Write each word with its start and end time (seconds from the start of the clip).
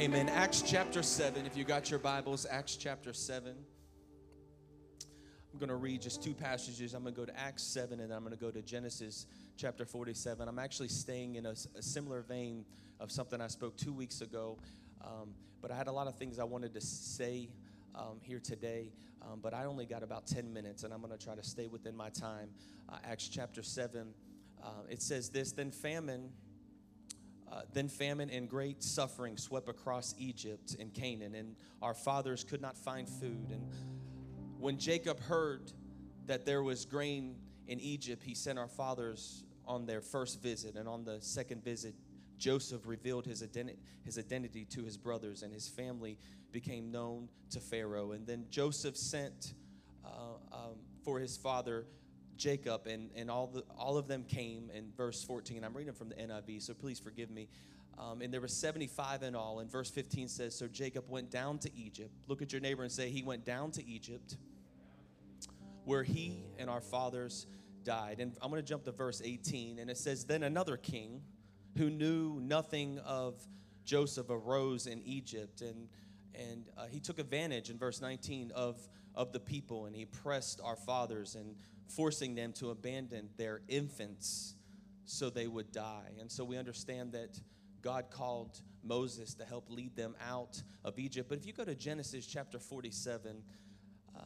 Amen. 0.00 0.30
Acts 0.30 0.62
chapter 0.62 1.02
7. 1.02 1.44
If 1.44 1.58
you 1.58 1.64
got 1.64 1.90
your 1.90 1.98
Bibles, 1.98 2.46
Acts 2.50 2.74
chapter 2.74 3.12
7. 3.12 3.54
I'm 5.52 5.58
going 5.58 5.68
to 5.68 5.76
read 5.76 6.00
just 6.00 6.22
two 6.22 6.32
passages. 6.32 6.94
I'm 6.94 7.02
going 7.02 7.14
to 7.14 7.20
go 7.20 7.26
to 7.26 7.38
Acts 7.38 7.62
7 7.64 8.00
and 8.00 8.10
then 8.10 8.16
I'm 8.16 8.24
going 8.24 8.34
to 8.34 8.40
go 8.40 8.50
to 8.50 8.62
Genesis 8.62 9.26
chapter 9.58 9.84
47. 9.84 10.48
I'm 10.48 10.58
actually 10.58 10.88
staying 10.88 11.34
in 11.34 11.44
a, 11.44 11.54
a 11.76 11.82
similar 11.82 12.22
vein 12.22 12.64
of 12.98 13.12
something 13.12 13.42
I 13.42 13.48
spoke 13.48 13.76
two 13.76 13.92
weeks 13.92 14.22
ago, 14.22 14.56
um, 15.04 15.34
but 15.60 15.70
I 15.70 15.76
had 15.76 15.86
a 15.86 15.92
lot 15.92 16.06
of 16.06 16.16
things 16.16 16.38
I 16.38 16.44
wanted 16.44 16.72
to 16.72 16.80
say 16.80 17.50
um, 17.94 18.20
here 18.22 18.40
today, 18.40 18.92
um, 19.20 19.40
but 19.42 19.52
I 19.52 19.66
only 19.66 19.84
got 19.84 20.02
about 20.02 20.26
10 20.26 20.50
minutes 20.50 20.82
and 20.82 20.94
I'm 20.94 21.02
going 21.02 21.12
to 21.12 21.22
try 21.22 21.34
to 21.34 21.44
stay 21.44 21.66
within 21.66 21.94
my 21.94 22.08
time. 22.08 22.48
Uh, 22.88 22.96
Acts 23.04 23.28
chapter 23.28 23.62
7. 23.62 24.14
Uh, 24.64 24.68
it 24.88 25.02
says 25.02 25.28
this 25.28 25.52
Then 25.52 25.70
famine. 25.70 26.30
Uh, 27.50 27.62
then 27.72 27.88
famine 27.88 28.30
and 28.30 28.48
great 28.48 28.82
suffering 28.82 29.36
swept 29.36 29.68
across 29.68 30.14
Egypt 30.18 30.76
and 30.78 30.94
Canaan, 30.94 31.34
and 31.34 31.56
our 31.82 31.94
fathers 31.94 32.44
could 32.44 32.60
not 32.60 32.76
find 32.76 33.08
food. 33.08 33.50
And 33.50 33.68
when 34.58 34.78
Jacob 34.78 35.18
heard 35.18 35.72
that 36.26 36.46
there 36.46 36.62
was 36.62 36.84
grain 36.84 37.34
in 37.66 37.80
Egypt, 37.80 38.22
he 38.22 38.34
sent 38.34 38.58
our 38.58 38.68
fathers 38.68 39.42
on 39.66 39.86
their 39.86 40.00
first 40.00 40.40
visit. 40.40 40.76
And 40.76 40.88
on 40.88 41.04
the 41.04 41.20
second 41.20 41.64
visit, 41.64 41.94
Joseph 42.38 42.82
revealed 42.86 43.26
his, 43.26 43.42
identi- 43.42 43.76
his 44.04 44.16
identity 44.16 44.64
to 44.66 44.84
his 44.84 44.96
brothers, 44.96 45.42
and 45.42 45.52
his 45.52 45.68
family 45.68 46.18
became 46.52 46.90
known 46.90 47.28
to 47.50 47.60
Pharaoh. 47.60 48.12
And 48.12 48.26
then 48.26 48.46
Joseph 48.50 48.96
sent 48.96 49.54
uh, 50.04 50.08
um, 50.52 50.76
for 51.04 51.18
his 51.18 51.36
father 51.36 51.86
Jacob, 52.40 52.86
and, 52.86 53.10
and 53.14 53.30
all, 53.30 53.48
the, 53.48 53.62
all 53.78 53.98
of 53.98 54.08
them 54.08 54.24
came 54.24 54.70
in 54.74 54.90
verse 54.96 55.22
14. 55.22 55.62
I'm 55.62 55.76
reading 55.76 55.92
from 55.92 56.08
the 56.08 56.14
NIV, 56.14 56.62
so 56.62 56.72
please 56.72 56.98
forgive 56.98 57.30
me. 57.30 57.48
Um, 57.98 58.22
and 58.22 58.32
there 58.32 58.40
were 58.40 58.48
75 58.48 59.22
in 59.22 59.34
all. 59.34 59.60
And 59.60 59.70
verse 59.70 59.90
15 59.90 60.26
says, 60.28 60.56
So 60.56 60.66
Jacob 60.66 61.04
went 61.08 61.30
down 61.30 61.58
to 61.58 61.70
Egypt. 61.76 62.10
Look 62.28 62.40
at 62.40 62.50
your 62.50 62.62
neighbor 62.62 62.82
and 62.82 62.90
say, 62.90 63.10
He 63.10 63.22
went 63.22 63.44
down 63.44 63.72
to 63.72 63.86
Egypt, 63.86 64.38
where 65.84 66.02
he 66.02 66.46
and 66.58 66.70
our 66.70 66.80
fathers 66.80 67.46
died. 67.84 68.20
And 68.20 68.34
I'm 68.40 68.50
going 68.50 68.62
to 68.62 68.66
jump 68.66 68.84
to 68.84 68.92
verse 68.92 69.20
18. 69.22 69.78
And 69.78 69.90
it 69.90 69.98
says, 69.98 70.24
Then 70.24 70.42
another 70.42 70.78
king 70.78 71.20
who 71.76 71.90
knew 71.90 72.40
nothing 72.40 72.98
of 73.00 73.34
Joseph 73.84 74.30
arose 74.30 74.86
in 74.86 75.02
Egypt. 75.04 75.60
And, 75.60 75.88
and 76.34 76.70
uh, 76.78 76.86
he 76.86 77.00
took 77.00 77.18
advantage 77.18 77.68
in 77.68 77.76
verse 77.76 78.00
19 78.00 78.50
of, 78.54 78.78
of 79.14 79.32
the 79.32 79.40
people, 79.40 79.84
and 79.84 79.94
he 79.94 80.06
pressed 80.06 80.62
our 80.64 80.76
fathers 80.76 81.34
and 81.34 81.54
forcing 81.96 82.34
them 82.34 82.52
to 82.54 82.70
abandon 82.70 83.28
their 83.36 83.60
infants 83.68 84.54
so 85.04 85.28
they 85.30 85.46
would 85.46 85.72
die. 85.72 86.12
And 86.20 86.30
so 86.30 86.44
we 86.44 86.56
understand 86.56 87.12
that 87.12 87.40
God 87.82 88.10
called 88.10 88.60
Moses 88.82 89.34
to 89.34 89.44
help 89.44 89.68
lead 89.68 89.96
them 89.96 90.14
out 90.26 90.62
of 90.84 90.98
Egypt. 90.98 91.28
But 91.28 91.38
if 91.38 91.46
you 91.46 91.52
go 91.52 91.64
to 91.64 91.74
Genesis 91.74 92.26
chapter 92.26 92.58
47, 92.58 93.42
uh, 94.14 94.20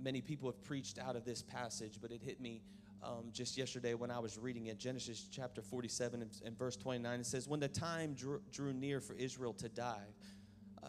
many 0.00 0.20
people 0.20 0.48
have 0.48 0.62
preached 0.62 0.98
out 0.98 1.16
of 1.16 1.24
this 1.24 1.42
passage, 1.42 1.98
but 2.00 2.10
it 2.10 2.22
hit 2.22 2.40
me 2.40 2.62
um, 3.02 3.30
just 3.32 3.58
yesterday 3.58 3.94
when 3.94 4.10
I 4.10 4.18
was 4.18 4.38
reading 4.38 4.66
it. 4.66 4.78
Genesis 4.78 5.26
chapter 5.30 5.60
47 5.60 6.22
and, 6.22 6.30
and 6.44 6.56
verse 6.56 6.76
29, 6.76 7.20
it 7.20 7.26
says, 7.26 7.48
When 7.48 7.60
the 7.60 7.68
time 7.68 8.14
drew, 8.14 8.40
drew 8.52 8.72
near 8.72 9.00
for 9.00 9.14
Israel 9.14 9.52
to 9.54 9.68
die, 9.68 10.06
uh, 10.82 10.86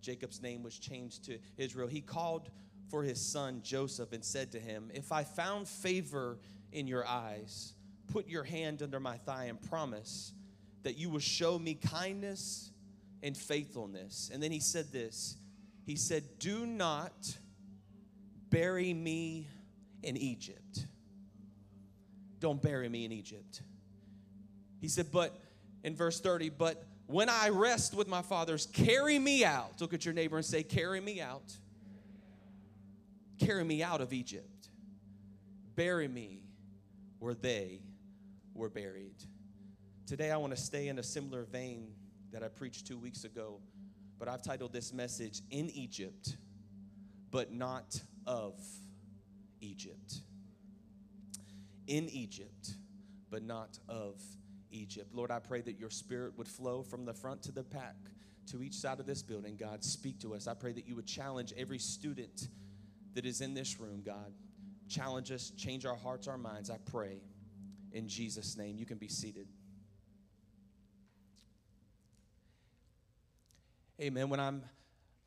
Jacob's 0.00 0.42
name 0.42 0.62
was 0.62 0.78
changed 0.78 1.24
to 1.24 1.38
Israel. 1.56 1.88
He 1.88 2.00
called 2.00 2.50
for 2.90 3.02
his 3.02 3.20
son 3.20 3.60
Joseph 3.62 4.12
and 4.12 4.24
said 4.24 4.52
to 4.52 4.60
him, 4.60 4.90
If 4.94 5.12
I 5.12 5.24
found 5.24 5.68
favor 5.68 6.38
in 6.72 6.86
your 6.86 7.06
eyes, 7.06 7.74
put 8.12 8.28
your 8.28 8.44
hand 8.44 8.82
under 8.82 9.00
my 9.00 9.16
thigh 9.18 9.44
and 9.44 9.60
promise 9.60 10.32
that 10.82 10.96
you 10.96 11.10
will 11.10 11.18
show 11.18 11.58
me 11.58 11.74
kindness 11.74 12.70
and 13.22 13.36
faithfulness. 13.36 14.30
And 14.32 14.42
then 14.42 14.52
he 14.52 14.60
said 14.60 14.92
this 14.92 15.36
He 15.84 15.96
said, 15.96 16.24
Do 16.38 16.66
not 16.66 17.36
bury 18.50 18.94
me 18.94 19.48
in 20.02 20.16
Egypt. 20.16 20.86
Don't 22.40 22.62
bury 22.62 22.88
me 22.88 23.04
in 23.04 23.12
Egypt. 23.12 23.62
He 24.80 24.88
said, 24.88 25.10
But 25.12 25.38
in 25.82 25.94
verse 25.94 26.20
30, 26.20 26.50
but 26.50 26.84
when 27.06 27.28
I 27.28 27.48
rest 27.48 27.94
with 27.94 28.06
my 28.06 28.20
fathers, 28.20 28.66
carry 28.66 29.18
me 29.18 29.44
out. 29.44 29.80
Look 29.80 29.94
at 29.94 30.04
your 30.04 30.12
neighbor 30.14 30.36
and 30.36 30.44
say, 30.44 30.62
Carry 30.62 31.00
me 31.00 31.20
out 31.20 31.56
Carry 33.38 33.64
me 33.64 33.82
out 33.82 34.00
of 34.00 34.12
Egypt. 34.12 34.68
Bury 35.74 36.08
me 36.08 36.42
where 37.18 37.34
they 37.34 37.80
were 38.54 38.68
buried. 38.68 39.16
Today, 40.06 40.30
I 40.30 40.36
want 40.36 40.54
to 40.54 40.60
stay 40.60 40.88
in 40.88 40.98
a 40.98 41.02
similar 41.02 41.44
vein 41.44 41.92
that 42.32 42.42
I 42.42 42.48
preached 42.48 42.86
two 42.86 42.98
weeks 42.98 43.24
ago, 43.24 43.60
but 44.18 44.28
I've 44.28 44.42
titled 44.42 44.72
this 44.72 44.92
message, 44.92 45.42
In 45.50 45.70
Egypt, 45.70 46.36
but 47.30 47.52
Not 47.52 48.00
of 48.26 48.58
Egypt. 49.60 50.20
In 51.86 52.08
Egypt, 52.10 52.70
but 53.30 53.42
not 53.42 53.78
of 53.88 54.20
Egypt. 54.70 55.14
Lord, 55.14 55.30
I 55.30 55.38
pray 55.38 55.60
that 55.62 55.78
your 55.78 55.90
spirit 55.90 56.36
would 56.36 56.48
flow 56.48 56.82
from 56.82 57.04
the 57.04 57.14
front 57.14 57.42
to 57.44 57.52
the 57.52 57.62
back 57.62 57.96
to 58.50 58.62
each 58.62 58.74
side 58.74 59.00
of 59.00 59.06
this 59.06 59.22
building. 59.22 59.56
God, 59.56 59.82
speak 59.82 60.20
to 60.20 60.34
us. 60.34 60.46
I 60.46 60.54
pray 60.54 60.72
that 60.72 60.86
you 60.86 60.96
would 60.96 61.06
challenge 61.06 61.52
every 61.56 61.78
student 61.78 62.48
that 63.18 63.26
is 63.26 63.40
in 63.40 63.52
this 63.52 63.80
room, 63.80 64.00
God. 64.06 64.32
Challenge 64.88 65.32
us, 65.32 65.50
change 65.56 65.84
our 65.84 65.96
hearts, 65.96 66.28
our 66.28 66.38
minds, 66.38 66.70
I 66.70 66.76
pray. 66.92 67.18
In 67.90 68.06
Jesus' 68.06 68.56
name, 68.56 68.78
you 68.78 68.86
can 68.86 68.96
be 68.96 69.08
seated. 69.08 69.48
Amen. 74.00 74.28
When 74.28 74.38
I'm 74.38 74.62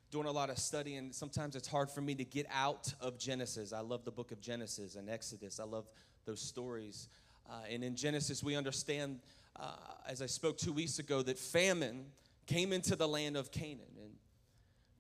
doing 0.10 0.26
a 0.26 0.32
lot 0.32 0.50
of 0.50 0.58
studying, 0.58 1.12
sometimes 1.12 1.58
it's 1.58 1.68
hard 1.68 1.92
for 1.92 2.00
me 2.00 2.16
to 2.16 2.24
get 2.24 2.46
out 2.50 2.94
of 3.02 3.20
Genesis. 3.20 3.74
I 3.74 3.82
love 3.82 4.06
the 4.06 4.12
book 4.12 4.32
of 4.32 4.40
Genesis 4.40 4.96
and 4.96 5.10
Exodus, 5.10 5.60
I 5.60 5.66
love 5.66 5.90
those 6.24 6.40
stories. 6.40 7.10
Uh, 7.50 7.56
and 7.70 7.84
in 7.84 7.98
Genesis, 7.98 8.42
we 8.42 8.56
understand, 8.56 9.20
uh, 9.60 9.76
as 10.08 10.22
I 10.22 10.28
spoke 10.28 10.58
two 10.58 10.72
weeks 10.72 10.98
ago, 10.98 11.24
that 11.24 11.38
famine 11.38 12.06
came 12.48 12.72
into 12.72 12.96
the 12.96 13.10
land 13.10 13.36
of 13.36 13.52
Canaan. 13.52 13.91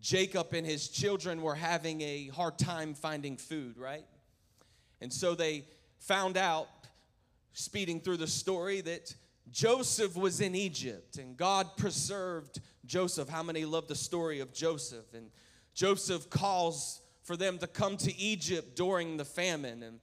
Jacob 0.01 0.53
and 0.53 0.65
his 0.65 0.87
children 0.89 1.41
were 1.41 1.55
having 1.55 2.01
a 2.01 2.27
hard 2.29 2.57
time 2.57 2.93
finding 2.95 3.37
food, 3.37 3.77
right? 3.77 4.05
And 4.99 5.13
so 5.13 5.35
they 5.35 5.65
found 5.99 6.37
out, 6.37 6.67
speeding 7.53 8.01
through 8.01 8.17
the 8.17 8.27
story, 8.27 8.81
that 8.81 9.13
Joseph 9.51 10.15
was 10.15 10.41
in 10.41 10.55
Egypt 10.55 11.17
and 11.17 11.37
God 11.37 11.77
preserved 11.77 12.61
Joseph. 12.85 13.29
How 13.29 13.43
many 13.43 13.65
love 13.65 13.87
the 13.87 13.95
story 13.95 14.39
of 14.39 14.53
Joseph? 14.53 15.13
And 15.13 15.29
Joseph 15.73 16.29
calls 16.29 17.01
for 17.23 17.37
them 17.37 17.57
to 17.59 17.67
come 17.67 17.97
to 17.97 18.17
Egypt 18.17 18.75
during 18.75 19.17
the 19.17 19.25
famine. 19.25 19.83
And 19.83 19.99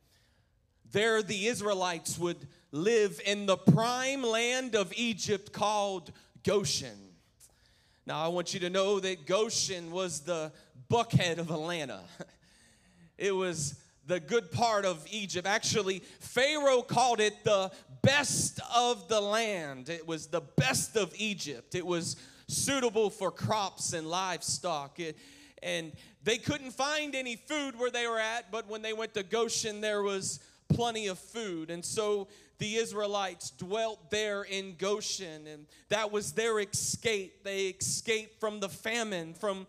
there 0.93 1.23
the 1.23 1.47
Israelites 1.47 2.19
would 2.19 2.47
live 2.71 3.21
in 3.25 3.47
the 3.47 3.57
prime 3.57 4.23
land 4.23 4.75
of 4.75 4.93
Egypt 4.97 5.53
called 5.53 6.13
Goshen. 6.45 7.08
Now, 8.09 8.25
I 8.25 8.29
want 8.29 8.55
you 8.55 8.61
to 8.61 8.71
know 8.71 9.01
that 9.01 9.27
Goshen 9.27 9.91
was 9.91 10.21
the 10.21 10.51
Buckhead 10.91 11.37
of 11.37 11.51
Atlanta. 11.51 12.01
It 13.19 13.35
was 13.35 13.75
the 14.07 14.21
good 14.21 14.53
part 14.53 14.85
of 14.85 15.05
Egypt. 15.11 15.45
Actually, 15.45 16.05
Pharaoh 16.21 16.83
called 16.83 17.19
it 17.19 17.43
the 17.43 17.73
best 18.01 18.61
of 18.73 19.09
the 19.09 19.21
land. 19.21 19.89
It 19.89 20.07
was 20.07 20.29
the 20.29 20.41
best 20.41 20.97
of 20.97 21.13
Egypt. 21.19 21.75
It 21.75 21.85
was 21.85 22.15
suitable 22.47 23.11
for 23.11 23.33
crops 23.33 23.93
and 23.93 24.09
livestock. 24.09 25.01
It, 25.01 25.19
and 25.65 25.91
they 26.23 26.39
couldn't 26.39 26.71
find 26.71 27.17
any 27.17 27.35
food 27.35 27.77
where 27.77 27.91
they 27.91 28.07
were 28.07 28.21
at, 28.21 28.53
but 28.53 28.69
when 28.69 28.83
they 28.83 28.93
went 28.93 29.15
to 29.15 29.25
Goshen, 29.25 29.81
there 29.81 30.05
was 30.05 30.39
plenty 30.69 31.09
of 31.09 31.19
food. 31.19 31.71
And 31.71 31.85
so 31.85 32.29
the 32.59 32.75
Israelites 32.77 33.51
dwelt 33.51 34.11
there 34.11 34.43
in 34.43 34.75
Goshen, 34.77 35.47
and 35.47 35.67
that 35.89 36.11
was 36.11 36.33
their 36.33 36.59
escape. 36.61 37.45
They 37.45 37.67
escaped 37.69 38.41
from 38.41 38.61
the 38.61 38.69
famine, 38.69 39.35
from 39.35 39.67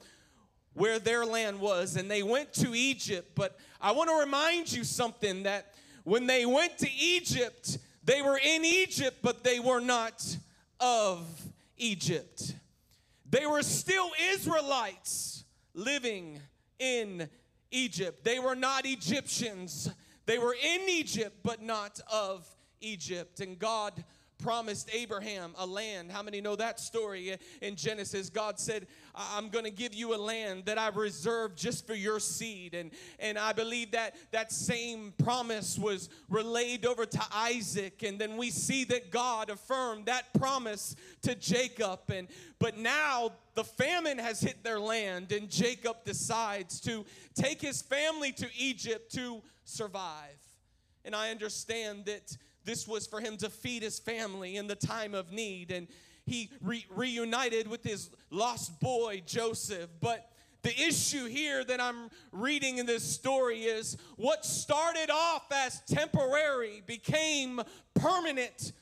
where 0.74 1.00
their 1.00 1.26
land 1.26 1.60
was, 1.60 1.96
and 1.96 2.10
they 2.10 2.24
went 2.24 2.54
to 2.54 2.74
Egypt. 2.74 3.32
But 3.36 3.58
I 3.80 3.92
want 3.92 4.10
to 4.10 4.16
remind 4.16 4.72
you 4.72 4.84
something 4.84 5.44
that 5.44 5.74
when 6.04 6.26
they 6.26 6.46
went 6.46 6.78
to 6.80 6.90
Egypt, 6.92 7.78
they 8.04 8.22
were 8.22 8.40
in 8.44 8.66
Egypt, 8.66 9.18
but 9.22 9.44
they 9.44 9.60
were 9.60 9.82
not 9.82 10.38
of 10.80 11.28
Egypt. 11.78 12.56
They 13.30 13.46
were 13.46 13.62
still 13.62 14.10
Israelites 14.32 15.44
living 15.76 16.40
in 16.80 17.30
Egypt. 17.70 18.24
They 18.24 18.40
were 18.40 18.56
not 18.56 18.86
Egyptians. 18.86 19.92
They 20.26 20.40
were 20.40 20.56
in 20.56 20.90
Egypt, 20.90 21.38
but 21.44 21.62
not 21.62 22.00
of 22.12 22.48
Egypt. 22.82 23.40
And 23.40 23.58
God 23.58 24.04
promised 24.40 24.90
Abraham 24.94 25.54
a 25.58 25.66
land. 25.66 26.12
How 26.12 26.24
many 26.24 26.40
know 26.40 26.56
that 26.56 26.80
story 26.80 27.38
in 27.62 27.76
Genesis? 27.76 28.30
God 28.30 28.58
said, 28.58 28.88
I'm 29.14 29.50
going 29.50 29.66
to 29.66 29.72
give 29.72 29.94
you 29.94 30.16
a 30.16 30.18
land 30.18 30.64
that 30.66 30.78
I've 30.78 30.96
reserved 30.96 31.58
just 31.58 31.86
for 31.86 31.94
your 31.94 32.20
seed. 32.20 32.74
And, 32.74 32.92
and 33.20 33.38
I 33.38 33.52
believe 33.52 33.92
that 33.92 34.16
that 34.32 34.52
same 34.52 35.14
promise 35.18 35.78
was 35.78 36.10
relayed 36.30 36.86
over 36.86 37.06
to 37.06 37.22
Isaac. 37.34 38.02
And 38.04 38.18
then 38.18 38.38
we 38.38 38.50
see 38.50 38.86
that 38.86 39.12
God 39.12 39.50
affirmed 39.50 40.06
that 40.06 40.34
promise 40.34 40.96
to 41.24 41.36
Jacob. 41.36 42.00
And 42.10 42.30
but 42.60 42.78
now 42.78 43.34
the 43.56 43.64
famine 43.64 44.18
has 44.20 44.40
hit 44.40 44.64
their 44.64 44.80
land, 44.80 45.34
and 45.34 45.50
Jacob 45.50 45.98
decides 46.06 46.80
to 46.82 47.06
take 47.36 47.62
his 47.62 47.82
family 47.82 48.32
to 48.34 48.48
Egypt 48.58 49.14
to 49.16 49.42
survive. 49.66 50.38
And 51.04 51.16
I 51.16 51.32
understand 51.32 52.06
that 52.06 52.38
this 52.66 52.88
was 52.88 53.08
for 53.08 53.20
him 53.20 53.38
to 53.38 53.50
feed 53.50 53.84
his 53.84 54.00
family 54.00 54.58
in 54.58 54.68
the 54.68 54.76
time 54.76 55.14
of 55.14 55.32
need. 55.32 55.72
And 55.72 55.88
he 56.26 56.50
re- 56.62 56.86
reunited 56.90 57.68
with 57.68 57.84
his 57.84 58.10
lost 58.30 58.80
boy, 58.80 59.24
Joseph. 59.26 59.90
But 60.02 60.30
the 60.62 60.80
issue 60.80 61.26
here 61.26 61.64
that 61.64 61.80
I'm 61.80 62.10
reading 62.32 62.78
in 62.78 62.86
this 62.86 63.04
story 63.04 63.62
is 63.62 63.98
what 64.18 64.46
started 64.46 65.10
off 65.10 65.46
as 65.52 65.82
temporary 65.88 66.84
became 66.86 67.62
permanent 67.94 68.74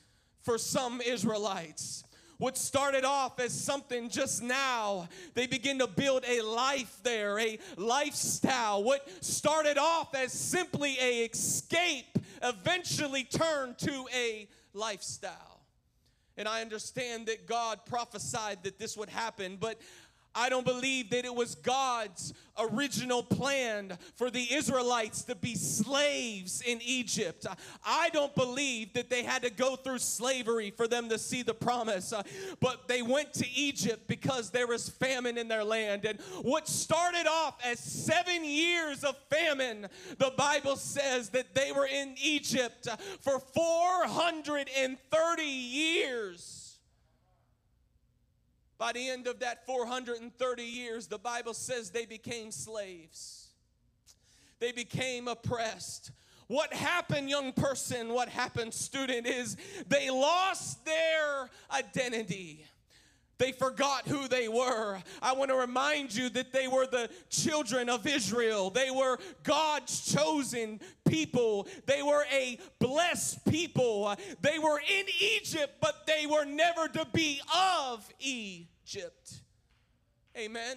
for 0.42 0.58
some 0.58 1.00
Israelites. 1.00 2.04
What 2.38 2.56
started 2.56 3.04
off 3.04 3.40
as 3.40 3.52
something 3.52 4.08
just 4.08 4.42
now, 4.42 5.08
they 5.34 5.48
begin 5.48 5.80
to 5.80 5.88
build 5.88 6.24
a 6.26 6.40
life 6.40 6.96
there, 7.02 7.38
a 7.38 7.58
lifestyle. 7.76 8.84
What 8.84 9.08
started 9.24 9.76
off 9.76 10.14
as 10.14 10.32
simply 10.32 10.96
a 11.00 11.24
escape 11.24 12.16
eventually 12.42 13.24
turn 13.24 13.74
to 13.78 14.06
a 14.14 14.48
lifestyle. 14.72 15.60
And 16.36 16.46
I 16.46 16.60
understand 16.60 17.26
that 17.26 17.46
God 17.46 17.80
prophesied 17.84 18.62
that 18.62 18.78
this 18.78 18.96
would 18.96 19.08
happen, 19.08 19.56
but 19.58 19.80
I 20.38 20.48
don't 20.48 20.64
believe 20.64 21.10
that 21.10 21.24
it 21.24 21.34
was 21.34 21.56
God's 21.56 22.32
original 22.56 23.24
plan 23.24 23.98
for 24.14 24.30
the 24.30 24.54
Israelites 24.54 25.24
to 25.24 25.34
be 25.34 25.56
slaves 25.56 26.62
in 26.62 26.80
Egypt. 26.84 27.44
I 27.84 28.10
don't 28.10 28.32
believe 28.36 28.92
that 28.92 29.10
they 29.10 29.24
had 29.24 29.42
to 29.42 29.50
go 29.50 29.74
through 29.74 29.98
slavery 29.98 30.70
for 30.70 30.86
them 30.86 31.08
to 31.08 31.18
see 31.18 31.42
the 31.42 31.54
promise, 31.54 32.12
uh, 32.12 32.22
but 32.60 32.86
they 32.86 33.02
went 33.02 33.34
to 33.34 33.46
Egypt 33.52 34.06
because 34.06 34.50
there 34.50 34.68
was 34.68 34.88
famine 34.88 35.38
in 35.38 35.48
their 35.48 35.64
land. 35.64 36.04
And 36.04 36.20
what 36.42 36.68
started 36.68 37.26
off 37.26 37.58
as 37.64 37.80
seven 37.80 38.44
years 38.44 39.02
of 39.02 39.16
famine, 39.30 39.88
the 40.18 40.32
Bible 40.36 40.76
says 40.76 41.30
that 41.30 41.56
they 41.56 41.72
were 41.72 41.86
in 41.86 42.14
Egypt 42.22 42.86
for 43.20 43.40
430 43.40 45.42
years. 45.42 46.67
By 48.78 48.92
the 48.92 49.08
end 49.08 49.26
of 49.26 49.40
that 49.40 49.66
430 49.66 50.62
years, 50.62 51.08
the 51.08 51.18
Bible 51.18 51.52
says 51.52 51.90
they 51.90 52.06
became 52.06 52.52
slaves. 52.52 53.48
They 54.60 54.72
became 54.72 55.26
oppressed. 55.26 56.12
What 56.46 56.72
happened, 56.72 57.28
young 57.28 57.52
person, 57.52 58.08
what 58.14 58.28
happened, 58.28 58.72
student, 58.72 59.26
is 59.26 59.56
they 59.88 60.10
lost 60.10 60.84
their 60.84 61.50
identity. 61.70 62.64
They 63.38 63.52
forgot 63.52 64.08
who 64.08 64.26
they 64.26 64.48
were. 64.48 65.00
I 65.22 65.32
want 65.32 65.50
to 65.50 65.56
remind 65.56 66.14
you 66.14 66.28
that 66.30 66.52
they 66.52 66.66
were 66.66 66.86
the 66.86 67.08
children 67.30 67.88
of 67.88 68.06
Israel. 68.06 68.68
They 68.70 68.90
were 68.90 69.18
God's 69.44 70.12
chosen 70.12 70.80
people. 71.08 71.68
They 71.86 72.02
were 72.02 72.24
a 72.32 72.58
blessed 72.80 73.44
people. 73.48 74.14
They 74.40 74.58
were 74.58 74.80
in 74.80 75.06
Egypt, 75.20 75.74
but 75.80 76.04
they 76.06 76.26
were 76.26 76.44
never 76.44 76.88
to 76.88 77.06
be 77.12 77.40
of 77.56 78.08
Egypt. 78.18 79.34
Amen. 80.36 80.76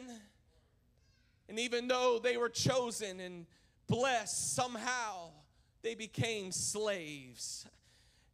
And 1.49 1.59
even 1.59 1.87
though 1.87 2.19
they 2.21 2.37
were 2.37 2.49
chosen 2.49 3.19
and 3.19 3.47
blessed, 3.87 4.55
somehow 4.55 5.31
they 5.81 5.95
became 5.95 6.51
slaves 6.51 7.65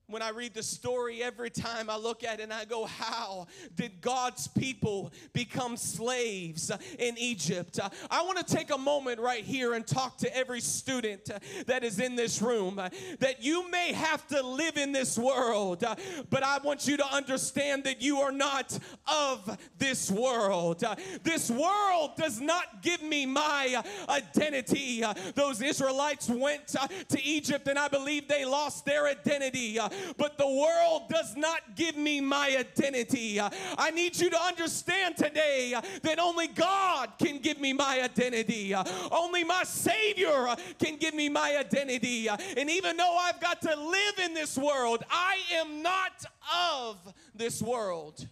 when 0.10 0.22
I 0.22 0.30
read 0.30 0.54
the 0.54 0.64
story, 0.64 1.22
every 1.22 1.50
time 1.50 1.90
I 1.90 1.98
look 1.98 2.24
at 2.24 2.40
it 2.40 2.44
and 2.44 2.54
I 2.54 2.64
go, 2.64 2.86
How 2.86 3.48
did 3.76 4.00
God's 4.00 4.48
people 4.48 5.12
become 5.34 5.76
slaves 5.76 6.72
in 6.98 7.18
Egypt? 7.18 7.80
I 8.10 8.22
want 8.24 8.38
to 8.38 8.56
take 8.56 8.72
a 8.72 8.78
moment 8.78 9.20
right 9.20 9.44
here 9.44 9.74
and 9.74 9.86
talk 9.86 10.18
to 10.20 10.36
every 10.36 10.62
student 10.62 11.30
that 11.66 11.84
is 11.84 12.00
in 12.00 12.16
this 12.16 12.42
room 12.42 12.76
that 13.20 13.44
you 13.44 13.70
may 13.70 13.92
have 13.92 14.26
to 14.28 14.42
live 14.42 14.78
in 14.78 14.94
this 14.94 15.18
world, 15.18 15.84
but 16.30 16.44
I 16.44 16.60
want 16.60 16.88
you 16.88 16.96
to 16.98 17.14
understand 17.14 17.84
that 17.84 18.02
you 18.02 18.20
are 18.20 18.32
not 18.32 18.78
of 19.08 19.58
this 19.78 20.10
world. 20.10 20.86
This 21.24 21.52
world 21.52 22.12
does 22.16 22.40
not 22.40 22.82
give 22.82 23.02
me 23.04 23.26
my 23.26 23.84
identity. 24.08 25.04
Those 25.36 25.62
Israelites 25.62 26.30
went 26.30 26.68
to 26.68 27.22
Egypt 27.22 27.68
and 27.68 27.78
I 27.78 27.90
believe 27.90 28.30
they 28.30 28.46
lost 28.46 28.86
their 28.86 29.08
identity 29.08 29.78
but 30.18 30.38
the 30.38 30.48
world 30.48 31.10
does 31.10 31.36
not 31.36 31.76
give 31.76 31.98
me 31.98 32.22
my 32.22 32.56
identity. 32.58 33.40
I 33.40 33.92
need 33.92 34.20
you 34.20 34.30
to 34.30 34.40
understand 34.40 35.18
today 35.18 35.76
that 36.04 36.20
only 36.20 36.48
God 36.48 37.12
can 37.20 37.40
give 37.40 37.60
me 37.60 37.74
my 37.74 38.02
identity. 38.02 38.74
Only 39.12 39.44
my 39.44 39.64
Savior 39.64 40.56
can 40.80 40.98
give 40.98 41.14
me 41.14 41.30
my 41.30 41.58
identity. 41.58 42.28
And 42.30 42.70
even 42.70 42.98
though 42.98 43.18
I've 43.18 43.40
got 43.40 43.62
to 43.62 43.76
live 43.76 44.20
in 44.24 44.34
this 44.34 44.58
world, 44.58 45.04
I 45.10 45.38
am 45.56 45.82
not 45.82 46.26
of 46.56 46.98
this 47.36 47.62
world. 47.62 48.28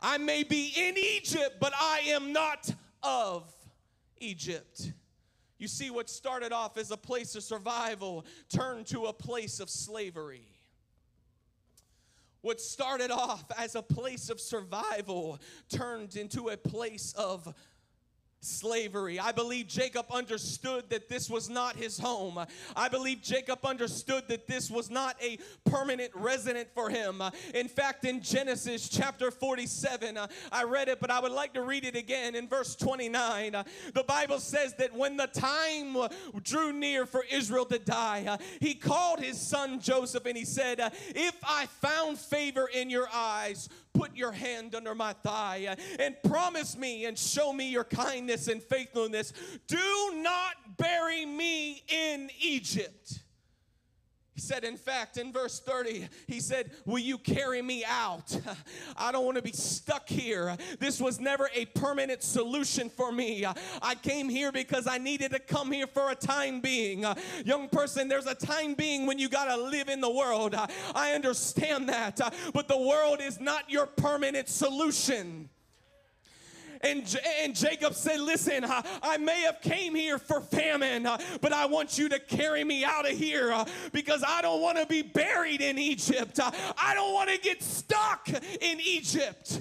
I 0.00 0.18
may 0.18 0.42
be 0.42 0.72
in 0.76 0.96
Egypt, 0.98 1.56
but 1.60 1.72
I 1.74 2.02
am 2.08 2.32
not 2.32 2.70
of 3.02 3.50
Egypt. 4.18 4.92
You 5.58 5.68
see, 5.68 5.88
what 5.88 6.10
started 6.10 6.52
off 6.52 6.76
as 6.76 6.90
a 6.90 6.96
place 6.96 7.34
of 7.36 7.42
survival 7.42 8.26
turned 8.50 8.86
to 8.88 9.06
a 9.06 9.12
place 9.12 9.60
of 9.60 9.70
slavery. 9.70 10.46
What 12.44 12.60
started 12.60 13.10
off 13.10 13.50
as 13.56 13.74
a 13.74 13.80
place 13.80 14.28
of 14.28 14.38
survival 14.38 15.38
turned 15.70 16.14
into 16.14 16.50
a 16.50 16.58
place 16.58 17.14
of 17.14 17.54
slavery. 18.44 19.18
I 19.18 19.32
believe 19.32 19.66
Jacob 19.66 20.06
understood 20.10 20.90
that 20.90 21.08
this 21.08 21.30
was 21.30 21.48
not 21.48 21.76
his 21.76 21.98
home. 21.98 22.44
I 22.76 22.88
believe 22.88 23.22
Jacob 23.22 23.64
understood 23.64 24.24
that 24.28 24.46
this 24.46 24.70
was 24.70 24.90
not 24.90 25.16
a 25.22 25.38
permanent 25.64 26.10
resident 26.14 26.68
for 26.74 26.90
him. 26.90 27.22
In 27.54 27.68
fact, 27.68 28.04
in 28.04 28.20
Genesis 28.20 28.88
chapter 28.88 29.30
47, 29.30 30.16
uh, 30.16 30.26
I 30.52 30.64
read 30.64 30.88
it, 30.88 31.00
but 31.00 31.10
I 31.10 31.20
would 31.20 31.32
like 31.32 31.54
to 31.54 31.62
read 31.62 31.84
it 31.84 31.96
again 31.96 32.34
in 32.34 32.48
verse 32.48 32.76
29. 32.76 33.54
Uh, 33.54 33.64
the 33.94 34.04
Bible 34.04 34.38
says 34.38 34.74
that 34.74 34.94
when 34.94 35.16
the 35.16 35.26
time 35.26 35.96
drew 36.42 36.72
near 36.72 37.06
for 37.06 37.24
Israel 37.30 37.64
to 37.66 37.78
die, 37.78 38.38
he 38.60 38.74
called 38.74 39.20
his 39.20 39.40
son 39.40 39.80
Joseph 39.80 40.26
and 40.26 40.36
he 40.36 40.44
said, 40.44 40.80
If 41.14 41.36
I 41.44 41.66
found 41.66 42.18
favor 42.18 42.68
in 42.72 42.90
your 42.90 43.08
eyes, 43.12 43.68
put 43.94 44.14
your 44.16 44.32
hand 44.32 44.74
under 44.74 44.94
my 44.94 45.12
thigh 45.12 45.76
and 45.98 46.16
promise 46.24 46.76
me 46.76 47.06
and 47.06 47.18
show 47.18 47.52
me 47.52 47.70
your 47.70 47.84
kindness 47.84 48.48
and 48.48 48.62
faithfulness. 48.62 49.32
Do 49.66 50.10
not 50.16 50.76
bury 50.76 51.24
me 51.24 51.82
in 51.88 52.28
Egypt. 52.40 53.23
He 54.34 54.40
said, 54.40 54.64
in 54.64 54.76
fact, 54.76 55.16
in 55.16 55.32
verse 55.32 55.60
30, 55.60 56.08
he 56.26 56.40
said, 56.40 56.72
Will 56.84 56.98
you 56.98 57.18
carry 57.18 57.62
me 57.62 57.84
out? 57.84 58.36
I 58.96 59.12
don't 59.12 59.24
want 59.24 59.36
to 59.36 59.42
be 59.42 59.52
stuck 59.52 60.08
here. 60.08 60.56
This 60.80 61.00
was 61.00 61.20
never 61.20 61.48
a 61.54 61.66
permanent 61.66 62.20
solution 62.20 62.90
for 62.90 63.12
me. 63.12 63.46
I 63.80 63.94
came 63.94 64.28
here 64.28 64.50
because 64.50 64.88
I 64.88 64.98
needed 64.98 65.30
to 65.30 65.38
come 65.38 65.70
here 65.70 65.86
for 65.86 66.10
a 66.10 66.16
time 66.16 66.60
being. 66.60 67.04
Young 67.44 67.68
person, 67.68 68.08
there's 68.08 68.26
a 68.26 68.34
time 68.34 68.74
being 68.74 69.06
when 69.06 69.20
you 69.20 69.28
got 69.28 69.44
to 69.44 69.56
live 69.56 69.88
in 69.88 70.00
the 70.00 70.10
world. 70.10 70.56
I 70.96 71.12
understand 71.12 71.88
that. 71.88 72.20
But 72.52 72.66
the 72.66 72.78
world 72.78 73.20
is 73.20 73.38
not 73.38 73.70
your 73.70 73.86
permanent 73.86 74.48
solution. 74.48 75.48
And, 76.84 77.16
and 77.40 77.54
Jacob 77.54 77.94
said, 77.94 78.20
Listen, 78.20 78.64
I, 78.64 78.84
I 79.02 79.16
may 79.16 79.40
have 79.42 79.60
came 79.62 79.94
here 79.94 80.18
for 80.18 80.40
famine, 80.40 81.06
uh, 81.06 81.18
but 81.40 81.52
I 81.52 81.66
want 81.66 81.96
you 81.96 82.08
to 82.10 82.18
carry 82.18 82.62
me 82.62 82.84
out 82.84 83.10
of 83.10 83.16
here 83.16 83.52
uh, 83.52 83.64
because 83.92 84.22
I 84.26 84.42
don't 84.42 84.60
want 84.60 84.78
to 84.78 84.86
be 84.86 85.02
buried 85.02 85.62
in 85.62 85.78
Egypt. 85.78 86.38
Uh, 86.38 86.50
I 86.76 86.94
don't 86.94 87.14
want 87.14 87.30
to 87.30 87.38
get 87.38 87.62
stuck 87.62 88.28
in 88.28 88.80
Egypt. 88.80 89.60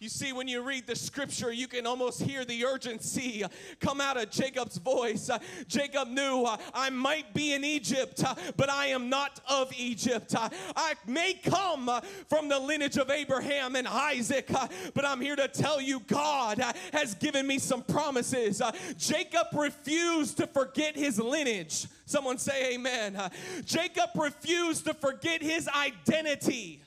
You 0.00 0.08
see, 0.08 0.32
when 0.32 0.46
you 0.46 0.62
read 0.62 0.86
the 0.86 0.94
scripture, 0.94 1.50
you 1.50 1.66
can 1.66 1.84
almost 1.84 2.22
hear 2.22 2.44
the 2.44 2.64
urgency 2.64 3.42
come 3.80 4.00
out 4.00 4.16
of 4.16 4.30
Jacob's 4.30 4.76
voice. 4.76 5.28
Uh, 5.28 5.40
Jacob 5.66 6.06
knew 6.06 6.44
uh, 6.44 6.56
I 6.72 6.88
might 6.90 7.34
be 7.34 7.52
in 7.52 7.64
Egypt, 7.64 8.22
uh, 8.24 8.36
but 8.56 8.70
I 8.70 8.86
am 8.86 9.08
not 9.08 9.40
of 9.50 9.72
Egypt. 9.76 10.36
I 10.38 10.94
may 11.08 11.34
come 11.34 11.90
from 12.28 12.48
the 12.48 12.60
lineage 12.60 12.96
of 12.96 13.10
Abraham 13.10 13.74
and 13.74 13.88
Isaac, 13.88 14.48
but 14.94 15.04
I'm 15.04 15.20
here 15.20 15.34
to 15.34 15.48
tell 15.48 15.80
you 15.80 15.98
God 16.06 16.62
has 16.92 17.16
given 17.16 17.44
me 17.44 17.58
some 17.58 17.82
promises. 17.82 18.62
Jacob 18.98 19.48
refused 19.52 20.36
to 20.36 20.46
forget 20.46 20.94
his 20.94 21.18
lineage. 21.18 21.88
Someone 22.06 22.38
say 22.38 22.74
amen. 22.74 23.20
Jacob 23.64 24.10
refused 24.14 24.84
to 24.84 24.94
forget 24.94 25.42
his 25.42 25.66
identity. 25.68 26.82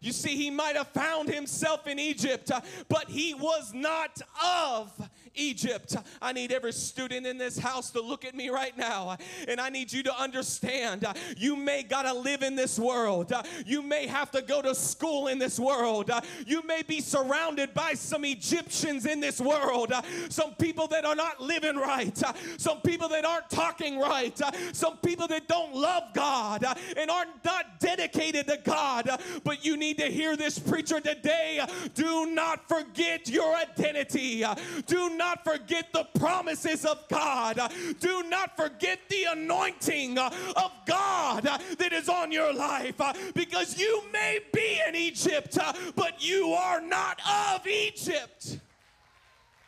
You 0.00 0.12
see, 0.12 0.34
he 0.34 0.50
might 0.50 0.76
have 0.76 0.88
found 0.88 1.28
himself 1.28 1.86
in 1.86 1.98
Egypt, 1.98 2.50
uh, 2.50 2.60
but 2.88 3.10
he 3.10 3.34
was 3.34 3.72
not 3.74 4.20
of 4.42 4.90
Egypt. 5.34 5.96
I 6.22 6.32
need 6.32 6.52
every 6.52 6.72
student 6.72 7.26
in 7.26 7.36
this 7.36 7.58
house 7.58 7.90
to 7.90 8.00
look 8.00 8.24
at 8.24 8.34
me 8.34 8.48
right 8.48 8.76
now, 8.76 9.10
uh, 9.10 9.16
and 9.46 9.60
I 9.60 9.68
need 9.68 9.92
you 9.92 10.02
to 10.04 10.20
understand 10.20 11.04
uh, 11.04 11.12
you 11.36 11.54
may 11.54 11.82
got 11.82 12.02
to 12.02 12.14
live 12.14 12.42
in 12.42 12.56
this 12.56 12.78
world. 12.78 13.32
Uh, 13.32 13.42
you 13.66 13.82
may 13.82 14.06
have 14.06 14.30
to 14.30 14.42
go 14.42 14.62
to 14.62 14.74
school 14.74 15.28
in 15.28 15.38
this 15.38 15.60
world. 15.60 16.10
Uh, 16.10 16.22
you 16.46 16.62
may 16.62 16.82
be 16.82 17.00
surrounded 17.00 17.74
by 17.74 17.92
some 17.92 18.24
Egyptians 18.24 19.04
in 19.04 19.20
this 19.20 19.40
world, 19.40 19.92
uh, 19.92 20.02
some 20.30 20.54
people 20.54 20.86
that 20.88 21.04
are 21.04 21.14
not 21.14 21.40
living 21.40 21.76
right, 21.76 22.20
some 22.56 22.80
people 22.80 23.08
that 23.08 23.24
aren't 23.24 23.50
talking 23.50 23.98
right, 23.98 24.40
some 24.72 24.96
people 24.98 25.26
that 25.28 25.46
don't 25.46 25.74
love 25.74 26.04
God 26.14 26.64
and 26.96 27.10
are 27.10 27.26
not 27.44 27.80
dedicated 27.80 28.46
to 28.46 28.58
God, 28.64 29.10
but 29.44 29.64
you 29.64 29.76
need 29.76 29.89
need 29.90 29.98
to 29.98 30.10
hear 30.10 30.36
this 30.36 30.58
preacher 30.58 31.00
today. 31.00 31.60
Do 31.94 32.26
not 32.26 32.68
forget 32.68 33.28
your 33.28 33.54
identity. 33.56 34.44
Do 34.86 35.16
not 35.16 35.42
forget 35.44 35.92
the 35.92 36.04
promises 36.18 36.84
of 36.84 36.98
God. 37.08 37.60
Do 37.98 38.22
not 38.24 38.56
forget 38.56 39.00
the 39.08 39.24
anointing 39.32 40.18
of 40.18 40.72
God 40.86 41.42
that 41.78 41.92
is 41.92 42.08
on 42.08 42.30
your 42.30 42.52
life 42.52 43.00
because 43.34 43.78
you 43.78 44.02
may 44.12 44.38
be 44.52 44.80
in 44.86 44.94
Egypt, 44.94 45.58
but 45.96 46.22
you 46.24 46.52
are 46.52 46.80
not 46.80 47.20
of 47.52 47.66
Egypt. 47.66 48.58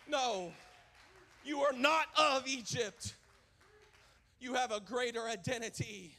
No, 0.08 0.52
you 1.44 1.60
are 1.60 1.72
not 1.72 2.06
of 2.16 2.46
Egypt. 2.46 3.14
You 4.40 4.54
have 4.54 4.72
a 4.72 4.80
greater 4.80 5.26
identity. 5.26 6.14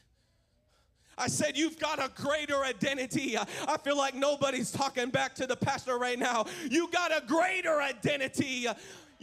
I 1.17 1.27
said, 1.27 1.57
You've 1.57 1.79
got 1.79 1.99
a 1.99 2.11
greater 2.21 2.63
identity. 2.63 3.37
I 3.37 3.77
feel 3.77 3.97
like 3.97 4.15
nobody's 4.15 4.71
talking 4.71 5.09
back 5.09 5.35
to 5.35 5.47
the 5.47 5.55
pastor 5.55 5.97
right 5.97 6.19
now. 6.19 6.45
You 6.69 6.89
got 6.91 7.15
a 7.15 7.25
greater 7.25 7.81
identity. 7.81 8.67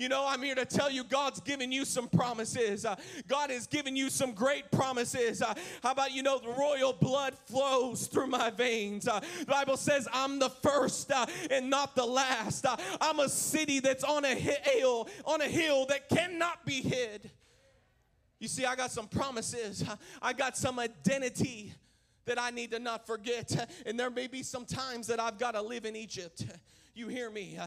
You 0.01 0.09
know, 0.09 0.25
I'm 0.27 0.43
here 0.43 0.55
to 0.55 0.65
tell 0.65 0.91
you 0.91 1.05
God's 1.05 1.41
given 1.41 1.71
you 1.71 1.85
some 1.85 2.09
promises. 2.09 2.87
Uh, 2.87 2.97
God 3.29 3.51
has 3.51 3.67
given 3.67 3.95
you 3.95 4.09
some 4.09 4.33
great 4.33 4.71
promises. 4.71 5.43
Uh, 5.43 5.53
how 5.83 5.91
about, 5.91 6.13
you 6.13 6.23
know, 6.23 6.39
the 6.39 6.49
royal 6.49 6.95
blood 6.95 7.35
flows 7.47 8.07
through 8.07 8.29
my 8.29 8.49
veins? 8.49 9.07
Uh, 9.07 9.21
the 9.41 9.45
Bible 9.45 9.77
says 9.77 10.09
I'm 10.11 10.39
the 10.39 10.49
first 10.49 11.13
uh, 11.13 11.27
and 11.51 11.69
not 11.69 11.97
the 11.97 12.07
last. 12.07 12.65
Uh, 12.65 12.79
I'm 12.99 13.21
a 13.21 13.29
city 13.29 13.81
that's 13.81 14.03
on 14.03 14.25
a 14.25 14.35
hill, 14.35 15.07
on 15.27 15.43
a 15.43 15.49
hill 15.49 15.85
that 15.91 16.09
cannot 16.09 16.65
be 16.65 16.81
hid. 16.81 17.31
You 18.41 18.49
see, 18.49 18.65
I 18.65 18.75
got 18.75 18.91
some 18.91 19.07
promises. 19.07 19.85
I 20.21 20.33
got 20.33 20.57
some 20.57 20.79
identity 20.79 21.75
that 22.25 22.41
I 22.41 22.51
need 22.51 22.71
to 22.73 22.79
not 22.79 23.07
forget. 23.07 23.71
And 23.87 24.01
there 24.01 24.11
may 24.11 24.27
be 24.27 24.43
some 24.43 24.65
times 24.65 25.07
that 25.09 25.21
I've 25.21 25.39
got 25.39 25.53
to 25.53 25.63
live 25.63 25.85
in 25.85 25.95
Egypt. 25.95 26.47
You 26.95 27.09
hear 27.09 27.31
me? 27.31 27.59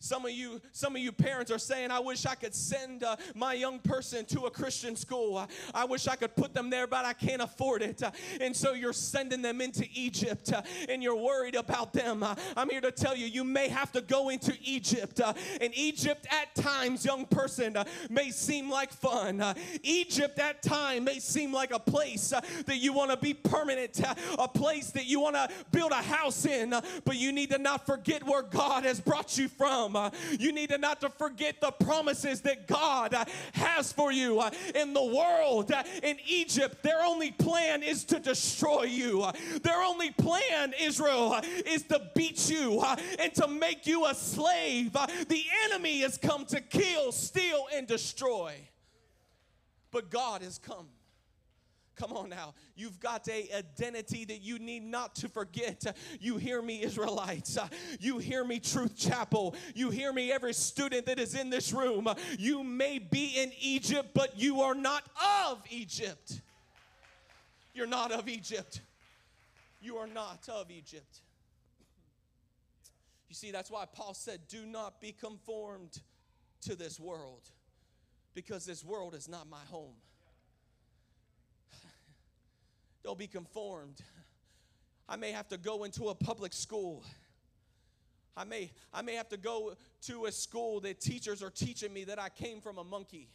Some 0.00 0.24
of 0.24 0.30
you, 0.30 0.60
some 0.70 0.94
of 0.94 1.02
you 1.02 1.10
parents 1.10 1.50
are 1.50 1.58
saying, 1.58 1.90
"I 1.90 1.98
wish 1.98 2.24
I 2.24 2.36
could 2.36 2.54
send 2.54 3.02
uh, 3.02 3.16
my 3.34 3.54
young 3.54 3.80
person 3.80 4.24
to 4.26 4.42
a 4.42 4.50
Christian 4.50 4.94
school. 4.94 5.36
Uh, 5.36 5.46
I 5.74 5.86
wish 5.86 6.06
I 6.06 6.14
could 6.14 6.36
put 6.36 6.54
them 6.54 6.70
there, 6.70 6.86
but 6.86 7.04
I 7.04 7.12
can't 7.12 7.42
afford 7.42 7.82
it." 7.82 8.02
Uh, 8.02 8.12
and 8.40 8.54
so 8.54 8.74
you're 8.74 8.92
sending 8.92 9.42
them 9.42 9.60
into 9.60 9.84
Egypt, 9.92 10.52
uh, 10.52 10.62
and 10.88 11.02
you're 11.02 11.16
worried 11.16 11.56
about 11.56 11.92
them. 11.92 12.22
Uh, 12.22 12.36
I'm 12.56 12.70
here 12.70 12.80
to 12.80 12.92
tell 12.92 13.16
you, 13.16 13.26
you 13.26 13.42
may 13.42 13.68
have 13.68 13.90
to 13.92 14.00
go 14.00 14.28
into 14.28 14.56
Egypt. 14.62 15.20
Uh, 15.20 15.32
and 15.60 15.76
Egypt, 15.76 16.28
at 16.30 16.54
times, 16.54 17.04
young 17.04 17.26
person, 17.26 17.76
may 18.08 18.30
seem 18.30 18.70
like 18.70 18.92
fun. 18.92 19.42
Egypt, 19.82 20.38
at 20.38 20.62
times, 20.62 21.04
may 21.04 21.18
seem 21.18 21.52
like 21.52 21.72
a 21.72 21.78
place 21.80 22.32
that 22.66 22.76
you 22.76 22.92
want 22.92 23.10
to 23.10 23.16
be 23.16 23.34
permanent, 23.34 24.00
a 24.38 24.46
place 24.46 24.92
that 24.92 25.06
you 25.06 25.18
want 25.18 25.34
to 25.34 25.48
build 25.72 25.90
a 25.90 25.96
house 25.96 26.44
in. 26.46 26.70
but 27.04 27.16
you 27.16 27.32
need 27.32 27.50
to 27.50 27.58
not 27.58 27.84
forget 27.84 28.24
where 28.24 28.42
God 28.42 28.84
has 28.84 29.00
brought 29.00 29.36
you 29.36 29.48
from. 29.48 29.87
Uh, 29.96 30.10
you 30.38 30.52
need 30.52 30.70
to 30.70 30.78
not 30.78 31.00
to 31.00 31.10
forget 31.10 31.60
the 31.60 31.70
promises 31.70 32.40
that 32.42 32.66
God 32.66 33.14
uh, 33.14 33.24
has 33.52 33.92
for 33.92 34.12
you. 34.12 34.40
Uh, 34.40 34.50
in 34.74 34.92
the 34.92 35.04
world, 35.04 35.72
in 36.02 36.18
Egypt, 36.26 36.82
their 36.82 37.02
only 37.02 37.32
plan 37.32 37.82
is 37.82 38.04
to 38.04 38.20
destroy 38.20 38.84
you. 38.84 39.26
Their 39.62 39.82
only 39.82 40.10
plan, 40.10 40.74
Israel, 40.80 41.40
is 41.66 41.82
to 41.84 42.00
beat 42.14 42.50
you 42.50 42.82
and 43.18 43.34
to 43.34 43.48
make 43.48 43.86
you 43.86 44.06
a 44.06 44.14
slave. 44.14 44.92
The 44.92 45.44
enemy 45.64 46.00
has 46.00 46.18
come 46.18 46.44
to 46.46 46.60
kill, 46.60 47.12
steal, 47.12 47.66
and 47.74 47.86
destroy. 47.86 48.54
But 49.90 50.10
God 50.10 50.42
has 50.42 50.58
come 50.58 50.88
Come 51.98 52.12
on 52.12 52.28
now. 52.28 52.54
You've 52.76 53.00
got 53.00 53.28
a 53.28 53.48
identity 53.56 54.24
that 54.26 54.40
you 54.40 54.60
need 54.60 54.84
not 54.84 55.16
to 55.16 55.28
forget. 55.28 55.84
You 56.20 56.36
hear 56.36 56.62
me, 56.62 56.82
Israelites. 56.82 57.58
You 57.98 58.18
hear 58.18 58.44
me, 58.44 58.60
Truth 58.60 58.96
Chapel. 58.96 59.56
You 59.74 59.90
hear 59.90 60.12
me, 60.12 60.30
every 60.30 60.52
student 60.52 61.06
that 61.06 61.18
is 61.18 61.34
in 61.34 61.50
this 61.50 61.72
room. 61.72 62.08
You 62.38 62.62
may 62.62 63.00
be 63.00 63.34
in 63.36 63.50
Egypt, 63.60 64.10
but 64.14 64.38
you 64.38 64.60
are 64.60 64.76
not 64.76 65.02
of 65.48 65.62
Egypt. 65.70 66.40
You're 67.74 67.88
not 67.88 68.12
of 68.12 68.28
Egypt. 68.28 68.80
You 69.80 69.96
are 69.96 70.06
not 70.06 70.48
of 70.48 70.70
Egypt. 70.70 71.20
You 73.28 73.34
see, 73.34 73.50
that's 73.50 73.70
why 73.70 73.86
Paul 73.92 74.14
said, 74.14 74.40
Do 74.48 74.64
not 74.64 75.00
be 75.00 75.12
conformed 75.12 76.00
to 76.62 76.76
this 76.76 77.00
world, 77.00 77.42
because 78.34 78.64
this 78.64 78.84
world 78.84 79.14
is 79.16 79.28
not 79.28 79.48
my 79.48 79.64
home. 79.68 79.94
Be 83.14 83.26
conformed. 83.26 84.00
I 85.08 85.16
may 85.16 85.32
have 85.32 85.48
to 85.48 85.56
go 85.56 85.84
into 85.84 86.08
a 86.08 86.14
public 86.14 86.52
school. 86.52 87.04
I 88.36 88.44
may, 88.44 88.70
I 88.92 89.02
may 89.02 89.14
have 89.14 89.28
to 89.30 89.36
go 89.36 89.74
to 90.02 90.26
a 90.26 90.32
school 90.32 90.80
that 90.80 91.00
teachers 91.00 91.42
are 91.42 91.50
teaching 91.50 91.92
me 91.92 92.04
that 92.04 92.20
I 92.20 92.28
came 92.28 92.60
from 92.60 92.78
a 92.78 92.84
monkey 92.84 93.28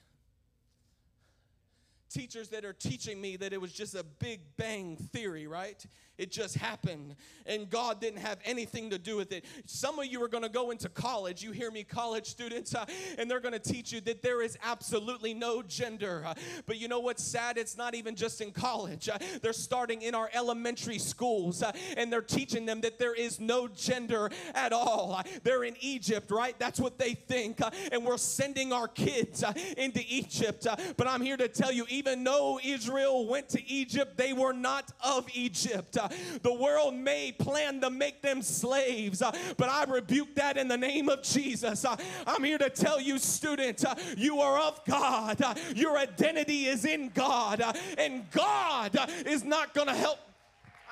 teachers 2.13 2.49
that 2.49 2.63
are 2.63 2.73
teaching 2.73 3.19
me 3.19 3.35
that 3.37 3.53
it 3.53 3.59
was 3.59 3.73
just 3.73 3.95
a 3.95 4.03
big 4.03 4.41
bang 4.55 4.95
theory, 4.95 5.47
right? 5.47 5.83
It 6.15 6.31
just 6.31 6.55
happened 6.57 7.15
and 7.47 7.67
God 7.69 7.99
didn't 7.99 8.19
have 8.19 8.37
anything 8.45 8.91
to 8.91 8.99
do 8.99 9.17
with 9.17 9.31
it. 9.31 9.45
Some 9.65 9.97
of 9.97 10.05
you 10.05 10.21
are 10.23 10.27
going 10.27 10.43
to 10.43 10.49
go 10.49 10.69
into 10.69 10.87
college. 10.87 11.41
You 11.41 11.51
hear 11.51 11.71
me, 11.71 11.83
college 11.83 12.27
students, 12.27 12.75
uh, 12.75 12.85
and 13.17 13.29
they're 13.29 13.39
going 13.39 13.53
to 13.53 13.59
teach 13.59 13.91
you 13.91 13.99
that 14.01 14.21
there 14.21 14.43
is 14.43 14.55
absolutely 14.63 15.33
no 15.33 15.63
gender. 15.63 16.23
Uh, 16.25 16.35
but 16.67 16.77
you 16.77 16.87
know 16.87 16.99
what's 16.99 17.23
sad? 17.23 17.57
It's 17.57 17.75
not 17.75 17.95
even 17.95 18.15
just 18.15 18.41
in 18.41 18.51
college. 18.51 19.09
Uh, 19.09 19.17
they're 19.41 19.53
starting 19.53 20.03
in 20.03 20.13
our 20.13 20.29
elementary 20.33 20.99
schools 20.99 21.63
uh, 21.63 21.71
and 21.97 22.13
they're 22.13 22.21
teaching 22.21 22.67
them 22.67 22.81
that 22.81 22.99
there 22.99 23.15
is 23.15 23.39
no 23.39 23.67
gender 23.67 24.29
at 24.53 24.71
all. 24.71 25.15
Uh, 25.17 25.23
they're 25.41 25.63
in 25.63 25.75
Egypt, 25.81 26.29
right? 26.29 26.57
That's 26.59 26.79
what 26.79 26.99
they 26.99 27.15
think. 27.15 27.59
Uh, 27.59 27.71
and 27.91 28.05
we're 28.05 28.17
sending 28.17 28.71
our 28.71 28.87
kids 28.87 29.43
into 29.77 30.01
Egypt. 30.07 30.67
but 30.95 31.07
I'm 31.07 31.21
here 31.21 31.37
to 31.37 31.47
tell 31.47 31.71
you, 31.71 31.87
even 31.89 32.02
even 32.05 32.25
though 32.25 32.59
Israel 32.61 33.25
went 33.25 33.47
to 33.47 33.65
Egypt, 33.65 34.17
they 34.17 34.33
were 34.33 34.51
not 34.51 34.91
of 35.01 35.25
Egypt. 35.33 35.97
Uh, 35.97 36.09
the 36.41 36.53
world 36.53 36.93
may 36.93 37.31
plan 37.31 37.79
to 37.79 37.89
make 37.89 38.21
them 38.21 38.41
slaves, 38.41 39.21
uh, 39.21 39.31
but 39.55 39.69
I 39.69 39.85
rebuke 39.85 40.35
that 40.35 40.57
in 40.57 40.67
the 40.67 40.75
name 40.75 41.07
of 41.07 41.23
Jesus. 41.23 41.85
Uh, 41.85 41.95
I'm 42.27 42.43
here 42.43 42.57
to 42.57 42.69
tell 42.69 42.99
you, 42.99 43.17
student, 43.17 43.85
you 44.17 44.41
are 44.41 44.59
of 44.59 44.83
God. 44.83 45.41
Your 45.75 45.97
identity 45.97 46.65
is 46.65 46.83
in 46.83 47.09
God, 47.13 47.63
and 47.97 48.29
God 48.31 48.99
is 49.25 49.45
not 49.45 49.73
going 49.73 49.87
to 49.87 49.95
help. 49.95 50.19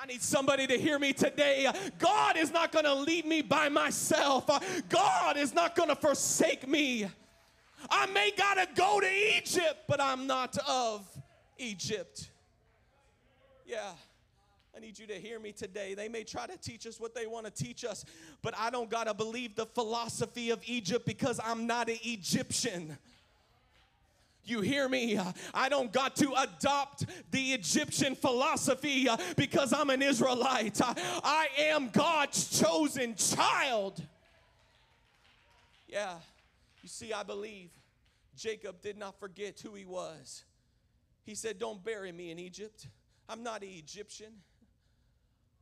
I 0.02 0.06
need 0.06 0.22
somebody 0.22 0.66
to 0.66 0.78
hear 0.78 0.98
me 0.98 1.12
today. 1.12 1.70
God 1.98 2.38
is 2.38 2.50
not 2.50 2.72
going 2.72 2.86
to 2.86 2.94
leave 2.94 3.26
me 3.26 3.42
by 3.42 3.68
myself. 3.68 4.48
God 4.88 5.36
is 5.36 5.54
not 5.54 5.76
going 5.76 5.90
to 5.90 5.96
forsake 5.96 6.66
me. 6.66 7.06
I 7.90 8.06
may 8.06 8.32
gotta 8.36 8.68
go 8.74 9.00
to 9.00 9.10
Egypt, 9.36 9.84
but 9.88 10.00
I'm 10.00 10.26
not 10.26 10.56
of 10.68 11.06
Egypt. 11.58 12.28
Yeah. 13.66 13.92
I 14.74 14.80
need 14.80 14.98
you 14.98 15.06
to 15.08 15.14
hear 15.14 15.38
me 15.38 15.52
today. 15.52 15.92
They 15.92 16.08
may 16.08 16.24
try 16.24 16.46
to 16.46 16.56
teach 16.56 16.86
us 16.86 16.98
what 16.98 17.14
they 17.14 17.26
want 17.26 17.44
to 17.44 17.52
teach 17.52 17.84
us, 17.84 18.06
but 18.40 18.54
I 18.56 18.70
don't 18.70 18.88
got 18.88 19.06
to 19.06 19.12
believe 19.12 19.54
the 19.54 19.66
philosophy 19.66 20.48
of 20.48 20.60
Egypt 20.64 21.04
because 21.04 21.38
I'm 21.44 21.66
not 21.66 21.90
an 21.90 21.98
Egyptian. 22.02 22.96
You 24.44 24.60
hear 24.60 24.88
me? 24.88 25.20
I 25.52 25.68
don't 25.68 25.92
got 25.92 26.16
to 26.16 26.32
adopt 26.38 27.04
the 27.30 27.52
Egyptian 27.52 28.16
philosophy 28.16 29.08
because 29.36 29.74
I'm 29.74 29.90
an 29.90 30.00
Israelite. 30.00 30.80
I 30.82 31.48
am 31.58 31.90
God's 31.90 32.58
chosen 32.58 33.14
child. 33.14 34.02
Yeah, 35.86 36.14
you 36.82 36.88
see, 36.88 37.12
I 37.12 37.22
believe 37.22 37.70
Jacob 38.36 38.80
did 38.80 38.96
not 38.98 39.18
forget 39.20 39.60
who 39.60 39.74
he 39.74 39.84
was. 39.84 40.44
He 41.24 41.34
said, 41.34 41.58
Don't 41.58 41.82
bury 41.84 42.12
me 42.12 42.30
in 42.30 42.38
Egypt. 42.38 42.88
I'm 43.28 43.42
not 43.42 43.62
an 43.62 43.68
Egyptian. 43.68 44.32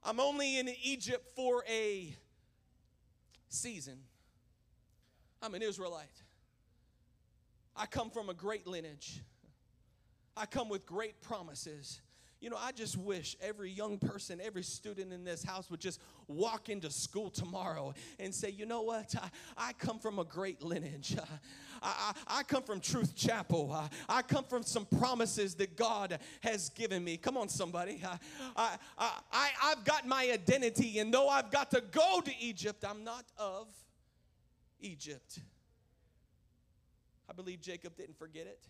I'm 0.03 0.19
only 0.19 0.59
in 0.59 0.71
Egypt 0.83 1.29
for 1.37 1.63
a 1.69 2.15
season. 3.51 3.99
I'm 5.43 5.55
an 5.55 5.63
Israelite. 5.63 6.23
I 7.77 7.87
come 7.87 8.11
from 8.11 8.29
a 8.29 8.35
great 8.35 8.67
lineage. 8.67 9.23
I 10.37 10.47
come 10.47 10.69
with 10.69 10.87
great 10.87 11.21
promises. 11.21 12.01
You 12.41 12.49
know, 12.49 12.57
I 12.59 12.73
just 12.73 12.97
wish 12.97 13.37
every 13.43 13.71
young 13.71 13.99
person, 13.99 14.41
every 14.43 14.63
student 14.63 15.13
in 15.13 15.25
this 15.25 15.45
house 15.45 15.71
would 15.71 15.81
just 15.81 16.01
walk 16.27 16.71
into 16.71 16.91
school 16.91 17.29
tomorrow 17.29 17.93
and 18.19 18.35
say, 18.35 18.49
you 18.49 18.65
know 18.65 18.81
what? 18.81 19.15
I, 19.15 19.29
I 19.59 19.73
come 19.75 19.99
from 19.99 20.19
a 20.19 20.25
great 20.25 20.63
lineage. 20.63 21.17
I, 21.83 22.15
I, 22.29 22.39
I 22.39 22.43
come 22.45 22.63
from 22.63 22.81
Truth 22.81 23.15
Chapel. 23.15 23.71
I, 23.71 23.89
I, 24.09 24.23
come 24.23 24.45
from 24.45 24.63
some 24.63 24.87
promises 24.87 25.55
that 25.57 25.77
God 25.77 26.19
has 26.41 26.71
given 26.71 27.05
me. 27.05 27.19
Come 27.19 27.37
on, 27.37 27.51
somebody. 27.51 28.03
I, 28.03 28.19
I, 28.57 29.11
I, 29.31 29.51
I've 29.65 29.85
got 29.85 30.07
my 30.07 30.31
identity, 30.33 30.99
and 30.99 31.13
though 31.13 31.29
I've 31.29 31.51
got 31.51 31.71
to 31.73 31.83
go 31.83 32.23
to 32.23 32.33
Egypt, 32.41 32.87
I'm 32.89 33.05
not 33.05 33.25
of 33.37 33.69
Egypt. 34.81 35.41
I 37.29 37.35
believe 37.35 37.61
Jacob 37.61 37.97
didn't 37.97 38.19
forget 38.19 38.47
it. 38.47 38.61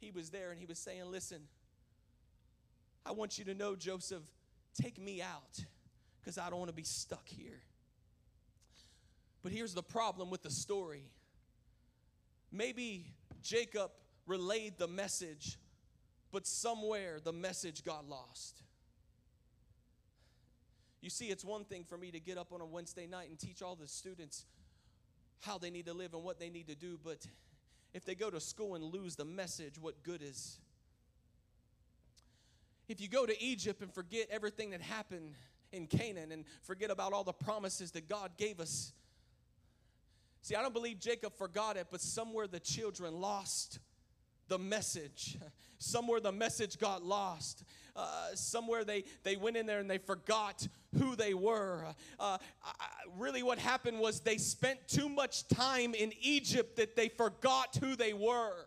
He 0.00 0.10
was 0.10 0.30
there 0.30 0.50
and 0.50 0.60
he 0.60 0.66
was 0.66 0.78
saying, 0.78 1.10
Listen, 1.10 1.40
I 3.06 3.12
want 3.12 3.38
you 3.38 3.44
to 3.46 3.54
know, 3.54 3.76
Joseph, 3.76 4.22
take 4.80 5.00
me 5.00 5.20
out 5.20 5.64
because 6.20 6.38
I 6.38 6.48
don't 6.48 6.58
want 6.58 6.70
to 6.70 6.74
be 6.74 6.84
stuck 6.84 7.28
here. 7.28 7.60
But 9.42 9.52
here's 9.52 9.74
the 9.74 9.82
problem 9.82 10.30
with 10.30 10.42
the 10.42 10.50
story. 10.50 11.04
Maybe 12.50 13.06
Jacob 13.42 13.90
relayed 14.26 14.78
the 14.78 14.88
message, 14.88 15.58
but 16.32 16.46
somewhere 16.46 17.18
the 17.22 17.32
message 17.32 17.84
got 17.84 18.08
lost. 18.08 18.62
You 21.02 21.10
see, 21.10 21.26
it's 21.26 21.44
one 21.44 21.64
thing 21.64 21.84
for 21.84 21.98
me 21.98 22.10
to 22.12 22.20
get 22.20 22.38
up 22.38 22.52
on 22.52 22.62
a 22.62 22.66
Wednesday 22.66 23.06
night 23.06 23.28
and 23.28 23.38
teach 23.38 23.60
all 23.60 23.76
the 23.76 23.86
students 23.86 24.46
how 25.40 25.58
they 25.58 25.68
need 25.68 25.84
to 25.84 25.92
live 25.92 26.14
and 26.14 26.24
what 26.24 26.40
they 26.40 26.48
need 26.48 26.68
to 26.68 26.74
do, 26.74 26.98
but 27.04 27.26
if 27.92 28.06
they 28.06 28.14
go 28.14 28.30
to 28.30 28.40
school 28.40 28.74
and 28.74 28.82
lose 28.82 29.14
the 29.14 29.24
message, 29.24 29.74
what 29.78 30.02
good 30.02 30.22
is 30.22 30.58
if 32.88 33.00
you 33.00 33.08
go 33.08 33.26
to 33.26 33.42
Egypt 33.42 33.82
and 33.82 33.92
forget 33.92 34.28
everything 34.30 34.70
that 34.70 34.82
happened 34.82 35.34
in 35.72 35.86
Canaan 35.86 36.32
and 36.32 36.44
forget 36.62 36.90
about 36.90 37.12
all 37.12 37.24
the 37.24 37.32
promises 37.32 37.90
that 37.92 38.08
God 38.08 38.32
gave 38.36 38.60
us. 38.60 38.92
See, 40.42 40.54
I 40.54 40.62
don't 40.62 40.74
believe 40.74 41.00
Jacob 41.00 41.34
forgot 41.36 41.76
it, 41.76 41.88
but 41.90 42.00
somewhere 42.00 42.46
the 42.46 42.60
children 42.60 43.20
lost 43.20 43.78
the 44.48 44.58
message. 44.58 45.38
Somewhere 45.78 46.20
the 46.20 46.32
message 46.32 46.78
got 46.78 47.02
lost. 47.02 47.64
Uh, 47.96 48.34
somewhere 48.34 48.84
they, 48.84 49.04
they 49.22 49.36
went 49.36 49.56
in 49.56 49.66
there 49.66 49.80
and 49.80 49.90
they 49.90 49.98
forgot 49.98 50.66
who 50.98 51.14
they 51.14 51.34
were. 51.34 51.84
Uh, 52.18 52.38
I, 52.64 52.72
really, 53.18 53.42
what 53.42 53.58
happened 53.58 53.98
was 53.98 54.20
they 54.20 54.38
spent 54.38 54.78
too 54.88 55.08
much 55.08 55.46
time 55.48 55.94
in 55.94 56.12
Egypt 56.20 56.76
that 56.76 56.96
they 56.96 57.08
forgot 57.08 57.76
who 57.80 57.96
they 57.96 58.12
were. 58.12 58.66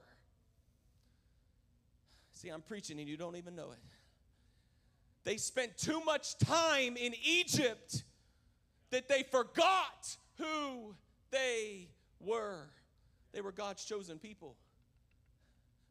See, 2.34 2.50
I'm 2.50 2.62
preaching 2.62 3.00
and 3.00 3.10
you 3.10 3.18
don't 3.18 3.36
even 3.36 3.56
know 3.56 3.72
it. 3.72 3.80
They 5.28 5.36
spent 5.36 5.78
too 5.78 6.00
much 6.06 6.38
time 6.38 6.96
in 6.96 7.14
Egypt 7.22 8.06
that 8.92 9.10
they 9.10 9.24
forgot 9.24 10.16
who 10.38 10.96
they 11.32 11.90
were. 12.22 12.70
They 13.34 13.42
were 13.42 13.52
God's 13.52 13.84
chosen 13.84 14.20
people. 14.20 14.56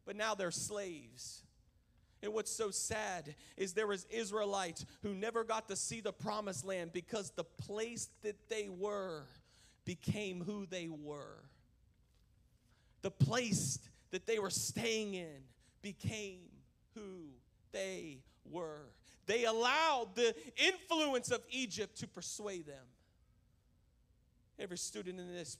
But 0.07 0.15
now 0.15 0.33
they're 0.33 0.49
slaves. 0.49 1.43
And 2.23 2.33
what's 2.33 2.49
so 2.51 2.71
sad 2.71 3.35
is 3.57 3.73
there 3.73 3.85
was 3.85 4.05
Israelites 4.05 4.83
who 5.03 5.13
never 5.13 5.43
got 5.43 5.67
to 5.67 5.75
see 5.75 6.01
the 6.01 6.13
promised 6.13 6.65
land 6.65 6.91
because 6.91 7.29
the 7.29 7.43
place 7.43 8.09
that 8.23 8.49
they 8.49 8.69
were 8.69 9.21
became 9.85 10.41
who 10.43 10.65
they 10.65 10.89
were. 10.89 11.43
The 13.03 13.11
place 13.11 13.77
that 14.09 14.25
they 14.25 14.39
were 14.39 14.49
staying 14.49 15.13
in 15.13 15.43
became 15.83 16.39
who 16.95 17.27
they 17.71 18.23
were. 18.49 18.87
They 19.27 19.43
allowed 19.43 20.15
the 20.15 20.33
influence 20.55 21.31
of 21.31 21.41
Egypt 21.49 21.97
to 21.99 22.07
persuade 22.07 22.65
them. 22.65 22.85
Every 24.57 24.77
student 24.77 25.19
in 25.19 25.27
this 25.27 25.57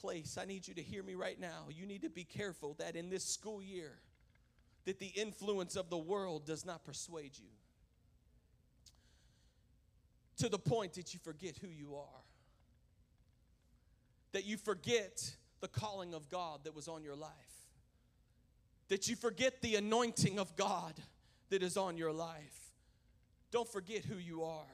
place, 0.00 0.38
I 0.40 0.44
need 0.44 0.66
you 0.66 0.74
to 0.74 0.82
hear 0.82 1.02
me 1.02 1.14
right 1.14 1.38
now. 1.38 1.66
You 1.68 1.84
need 1.84 2.02
to 2.02 2.08
be 2.08 2.24
careful 2.24 2.74
that 2.78 2.96
in 2.96 3.10
this 3.10 3.24
school 3.24 3.60
year, 3.60 3.98
that 4.84 5.00
the 5.00 5.08
influence 5.08 5.76
of 5.76 5.90
the 5.90 5.98
world 5.98 6.46
does 6.46 6.64
not 6.64 6.84
persuade 6.84 7.32
you 7.36 7.50
to 10.38 10.48
the 10.48 10.58
point 10.58 10.94
that 10.94 11.12
you 11.12 11.20
forget 11.20 11.56
who 11.58 11.68
you 11.68 11.96
are. 11.96 12.22
That 14.32 14.46
you 14.46 14.56
forget 14.56 15.34
the 15.60 15.68
calling 15.68 16.14
of 16.14 16.28
God 16.28 16.60
that 16.64 16.74
was 16.74 16.86
on 16.86 17.02
your 17.02 17.16
life. 17.16 17.32
That 18.88 19.08
you 19.08 19.16
forget 19.16 19.60
the 19.60 19.74
anointing 19.74 20.38
of 20.38 20.54
God 20.56 20.94
that 21.50 21.62
is 21.62 21.76
on 21.76 21.96
your 21.96 22.12
life. 22.12 22.67
Don't 23.50 23.68
forget 23.68 24.04
who 24.04 24.16
you 24.16 24.44
are. 24.44 24.66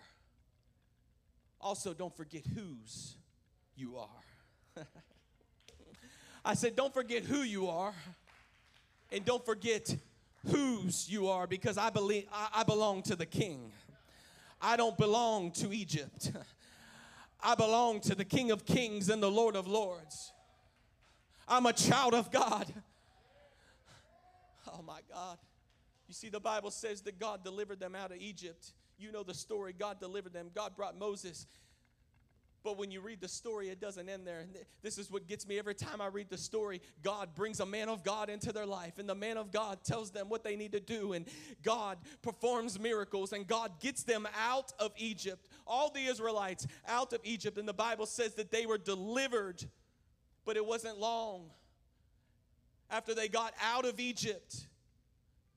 Also, 1.60 1.94
don't 1.94 2.14
forget 2.14 2.42
whose 2.46 3.16
you 3.76 3.96
are. 3.96 4.84
I 6.44 6.54
said, 6.54 6.76
don't 6.76 6.92
forget 6.92 7.24
who 7.24 7.42
you 7.42 7.68
are, 7.68 7.94
and 9.10 9.24
don't 9.24 9.44
forget 9.44 9.96
whose 10.50 11.08
you 11.08 11.28
are, 11.28 11.46
because 11.46 11.78
I 11.78 11.88
believe 11.88 12.26
I, 12.32 12.48
I 12.56 12.62
belong 12.64 13.02
to 13.04 13.16
the 13.16 13.24
King. 13.24 13.72
I 14.60 14.76
don't 14.76 14.96
belong 14.98 15.52
to 15.52 15.72
Egypt. 15.72 16.32
I 17.42 17.54
belong 17.54 18.00
to 18.00 18.14
the 18.14 18.24
King 18.24 18.50
of 18.50 18.64
Kings 18.64 19.08
and 19.08 19.22
the 19.22 19.30
Lord 19.30 19.56
of 19.56 19.66
Lords. 19.66 20.32
I'm 21.46 21.66
a 21.66 21.72
child 21.72 22.14
of 22.14 22.30
God. 22.30 22.72
Oh 24.76 24.82
my 24.82 24.98
God. 25.08 25.38
You 26.09 26.14
see, 26.14 26.29
the 26.29 26.40
Bible 26.40 26.71
says 26.71 27.03
that 27.03 27.19
God 27.19 27.45
delivered 27.45 27.81
them 27.81 27.95
out 27.95 28.11
of 28.11 28.19
Egypt. 28.19 28.73
You 28.99 29.11
know 29.11 29.23
the 29.23 29.35
story. 29.35 29.73
God 29.73 30.01
delivered 30.01 30.33
them. 30.33 30.51
God 30.55 30.77
brought 30.77 30.99
Moses. 30.99 31.47
But 32.62 32.79
when 32.79 32.90
you 32.90 33.03
read 33.03 33.21
the 33.21 33.29
story, 33.29 33.69
it 33.69 33.79
doesn't 33.79 34.09
end 34.09 34.27
there. 34.27 34.40
And 34.40 34.57
this 34.83 34.97
is 34.97 35.11
what 35.11 35.29
gets 35.29 35.47
me 35.47 35.59
every 35.59 35.75
time 35.75 36.01
I 36.01 36.07
read 36.07 36.31
the 36.31 36.38
story. 36.38 36.81
God 37.03 37.35
brings 37.35 37.61
a 37.61 37.67
man 37.67 37.90
of 37.90 38.03
God 38.03 38.31
into 38.31 38.53
their 38.53 38.64
life, 38.64 38.99
and 38.99 39.07
the 39.07 39.14
man 39.14 39.37
of 39.37 39.53
God 39.53 39.85
tells 39.85 40.11
them 40.11 40.31
what 40.31 40.45
they 40.45 40.57
need 40.57 40.73
to 40.73 40.81
do, 40.81 41.12
and 41.12 41.27
God 41.62 41.99
performs 42.23 42.81
miracles, 42.81 43.35
and 43.35 43.47
God 43.47 43.81
gets 43.81 44.03
them 44.03 44.27
out 44.40 44.73
of 44.79 44.93
Egypt. 44.97 45.51
All 45.67 45.90
the 45.90 46.07
Israelites 46.07 46.67
out 46.88 47.12
of 47.12 47.21
Egypt, 47.23 47.59
and 47.59 47.69
the 47.69 47.75
Bible 47.75 48.07
says 48.07 48.33
that 48.37 48.51
they 48.51 48.64
were 48.64 48.79
delivered, 48.79 49.62
but 50.47 50.57
it 50.57 50.64
wasn't 50.64 50.99
long 50.99 51.51
after 52.88 53.14
they 53.14 53.29
got 53.29 53.53
out 53.62 53.85
of 53.85 54.01
Egypt 54.01 54.69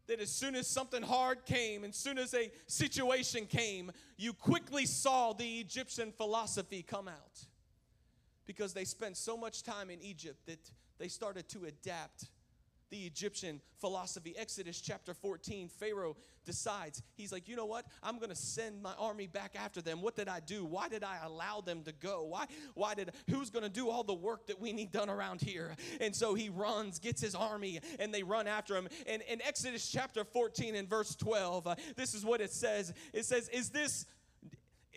that 0.08 0.20
as 0.20 0.30
soon 0.30 0.56
as 0.56 0.68
something 0.68 1.04
hard 1.04 1.46
came, 1.46 1.84
as 1.84 1.96
soon 1.96 2.18
as 2.18 2.34
a 2.34 2.52
situation 2.66 3.46
came, 3.46 3.92
you 4.18 4.34
quickly 4.34 4.86
saw 4.86 5.34
the 5.34 5.60
Egyptian 5.60 6.12
philosophy 6.12 6.82
come 6.82 7.08
out. 7.08 7.46
Because 8.46 8.74
they 8.74 8.86
spent 8.86 9.18
so 9.18 9.36
much 9.36 9.64
time 9.64 9.90
in 9.90 10.02
Egypt 10.02 10.46
that 10.46 10.72
they 10.98 11.10
started 11.10 11.50
to 11.50 11.66
adapt 11.66 12.30
the 12.90 13.06
Egyptian 13.06 13.62
philosophy. 13.80 14.36
Exodus 14.38 14.82
chapter 14.82 15.14
14, 15.14 15.70
Pharaoh 15.70 16.16
decides, 16.46 17.04
he's 17.16 17.32
like, 17.32 17.48
you 17.48 17.56
know 17.56 17.66
what? 17.66 17.86
I'm 18.02 18.18
going 18.18 18.30
to 18.30 18.36
send 18.36 18.82
my 18.82 18.94
army 18.98 19.28
back 19.28 19.56
after 19.56 19.82
them. 19.82 20.02
What 20.02 20.16
did 20.16 20.28
I 20.28 20.40
do? 20.40 20.66
Why 20.66 20.88
did 20.88 21.04
I 21.04 21.18
allow 21.24 21.62
them 21.62 21.84
to 21.84 21.92
go? 21.92 22.24
Why, 22.24 22.46
why 22.74 22.96
did, 22.96 23.12
who's 23.30 23.50
going 23.50 23.64
to 23.64 23.70
do 23.70 23.90
all 23.90 24.04
the 24.04 24.14
work 24.14 24.48
that 24.48 24.60
we 24.60 24.72
need 24.72 24.92
done 24.92 25.10
around 25.10 25.42
here? 25.42 25.76
And 26.00 26.16
so 26.16 26.34
he 26.34 26.50
runs, 26.50 27.00
gets 27.00 27.22
his 27.22 27.36
army, 27.36 27.82
and 28.00 28.14
they 28.14 28.24
run 28.24 28.48
after 28.48 28.76
him. 28.76 28.88
And 29.06 29.22
in 29.24 29.42
Exodus 29.42 29.90
chapter 29.90 30.24
14 30.24 30.76
and 30.76 30.90
verse 30.90 31.16
12, 31.16 31.68
uh, 31.68 31.76
this 31.96 32.14
is 32.14 32.26
what 32.26 32.42
it 32.42 32.52
says. 32.52 32.94
It 33.14 33.26
says, 33.26 33.50
is 33.50 33.70
this 33.70 34.06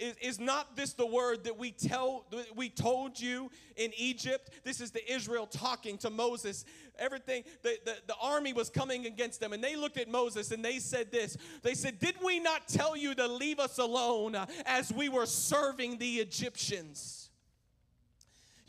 is, 0.00 0.16
is 0.20 0.40
not 0.40 0.76
this 0.76 0.94
the 0.94 1.06
word 1.06 1.44
that 1.44 1.58
we 1.58 1.70
tell 1.70 2.24
we 2.56 2.68
told 2.68 3.20
you 3.20 3.50
in 3.76 3.92
Egypt? 3.96 4.50
This 4.64 4.80
is 4.80 4.90
the 4.90 5.12
Israel 5.12 5.46
talking 5.46 5.98
to 5.98 6.10
Moses. 6.10 6.64
Everything 6.98 7.44
the, 7.62 7.78
the, 7.84 7.96
the 8.06 8.14
army 8.20 8.52
was 8.52 8.70
coming 8.70 9.06
against 9.06 9.40
them, 9.40 9.52
and 9.52 9.62
they 9.62 9.76
looked 9.76 9.98
at 9.98 10.08
Moses 10.08 10.50
and 10.50 10.64
they 10.64 10.78
said 10.78 11.12
this. 11.12 11.36
They 11.62 11.74
said, 11.74 11.98
Did 11.98 12.16
we 12.24 12.40
not 12.40 12.68
tell 12.68 12.96
you 12.96 13.14
to 13.14 13.26
leave 13.26 13.58
us 13.58 13.78
alone 13.78 14.36
as 14.66 14.92
we 14.92 15.08
were 15.08 15.26
serving 15.26 15.98
the 15.98 16.16
Egyptians? 16.16 17.29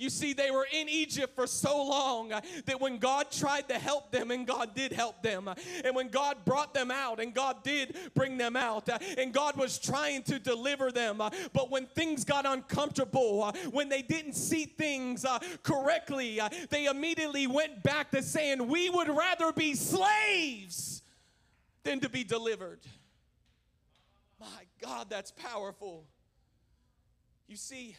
You 0.01 0.09
see, 0.09 0.33
they 0.33 0.49
were 0.49 0.65
in 0.73 0.89
Egypt 0.89 1.35
for 1.35 1.45
so 1.45 1.85
long 1.85 2.29
that 2.29 2.81
when 2.81 2.97
God 2.97 3.29
tried 3.29 3.69
to 3.69 3.75
help 3.75 4.11
them, 4.11 4.31
and 4.31 4.47
God 4.47 4.73
did 4.73 4.91
help 4.91 5.21
them, 5.21 5.47
and 5.85 5.95
when 5.95 6.09
God 6.09 6.43
brought 6.43 6.73
them 6.73 6.89
out, 6.89 7.19
and 7.19 7.35
God 7.35 7.63
did 7.63 7.95
bring 8.15 8.35
them 8.35 8.55
out, 8.55 8.89
and 9.19 9.31
God 9.31 9.57
was 9.57 9.77
trying 9.77 10.23
to 10.23 10.39
deliver 10.39 10.91
them, 10.91 11.21
but 11.53 11.69
when 11.69 11.85
things 11.85 12.25
got 12.25 12.47
uncomfortable, 12.47 13.51
when 13.69 13.89
they 13.89 14.01
didn't 14.01 14.33
see 14.33 14.65
things 14.65 15.23
uh, 15.23 15.37
correctly, 15.61 16.39
uh, 16.39 16.49
they 16.71 16.85
immediately 16.87 17.45
went 17.45 17.83
back 17.83 18.09
to 18.09 18.23
saying, 18.23 18.67
We 18.67 18.89
would 18.89 19.07
rather 19.07 19.53
be 19.53 19.75
slaves 19.75 21.03
than 21.83 21.99
to 21.99 22.09
be 22.09 22.23
delivered. 22.23 22.79
My 24.39 24.65
God, 24.81 25.11
that's 25.11 25.29
powerful. 25.29 26.05
You 27.47 27.55
see, 27.55 27.95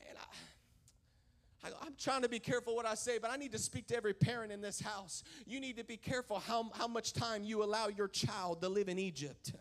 man, 0.00 0.14
I, 0.18 0.24
I, 1.64 1.68
am 1.86 1.94
trying 1.98 2.22
to 2.22 2.28
be 2.28 2.38
careful 2.38 2.74
what 2.74 2.86
I 2.86 2.94
say, 2.94 3.18
but 3.18 3.30
I 3.30 3.36
need 3.36 3.52
to 3.52 3.58
speak 3.58 3.86
to 3.88 3.96
every 3.96 4.14
parent 4.14 4.50
in 4.50 4.60
this 4.60 4.80
house. 4.80 5.22
You 5.46 5.60
need 5.60 5.76
to 5.76 5.84
be 5.84 5.96
careful 5.96 6.40
how, 6.40 6.70
how 6.74 6.88
much 6.88 7.12
time 7.12 7.44
you 7.44 7.62
allow 7.62 7.88
your 7.88 8.08
child 8.08 8.60
to 8.62 8.68
live 8.68 8.88
in 8.88 8.98
Egypt. 8.98 9.52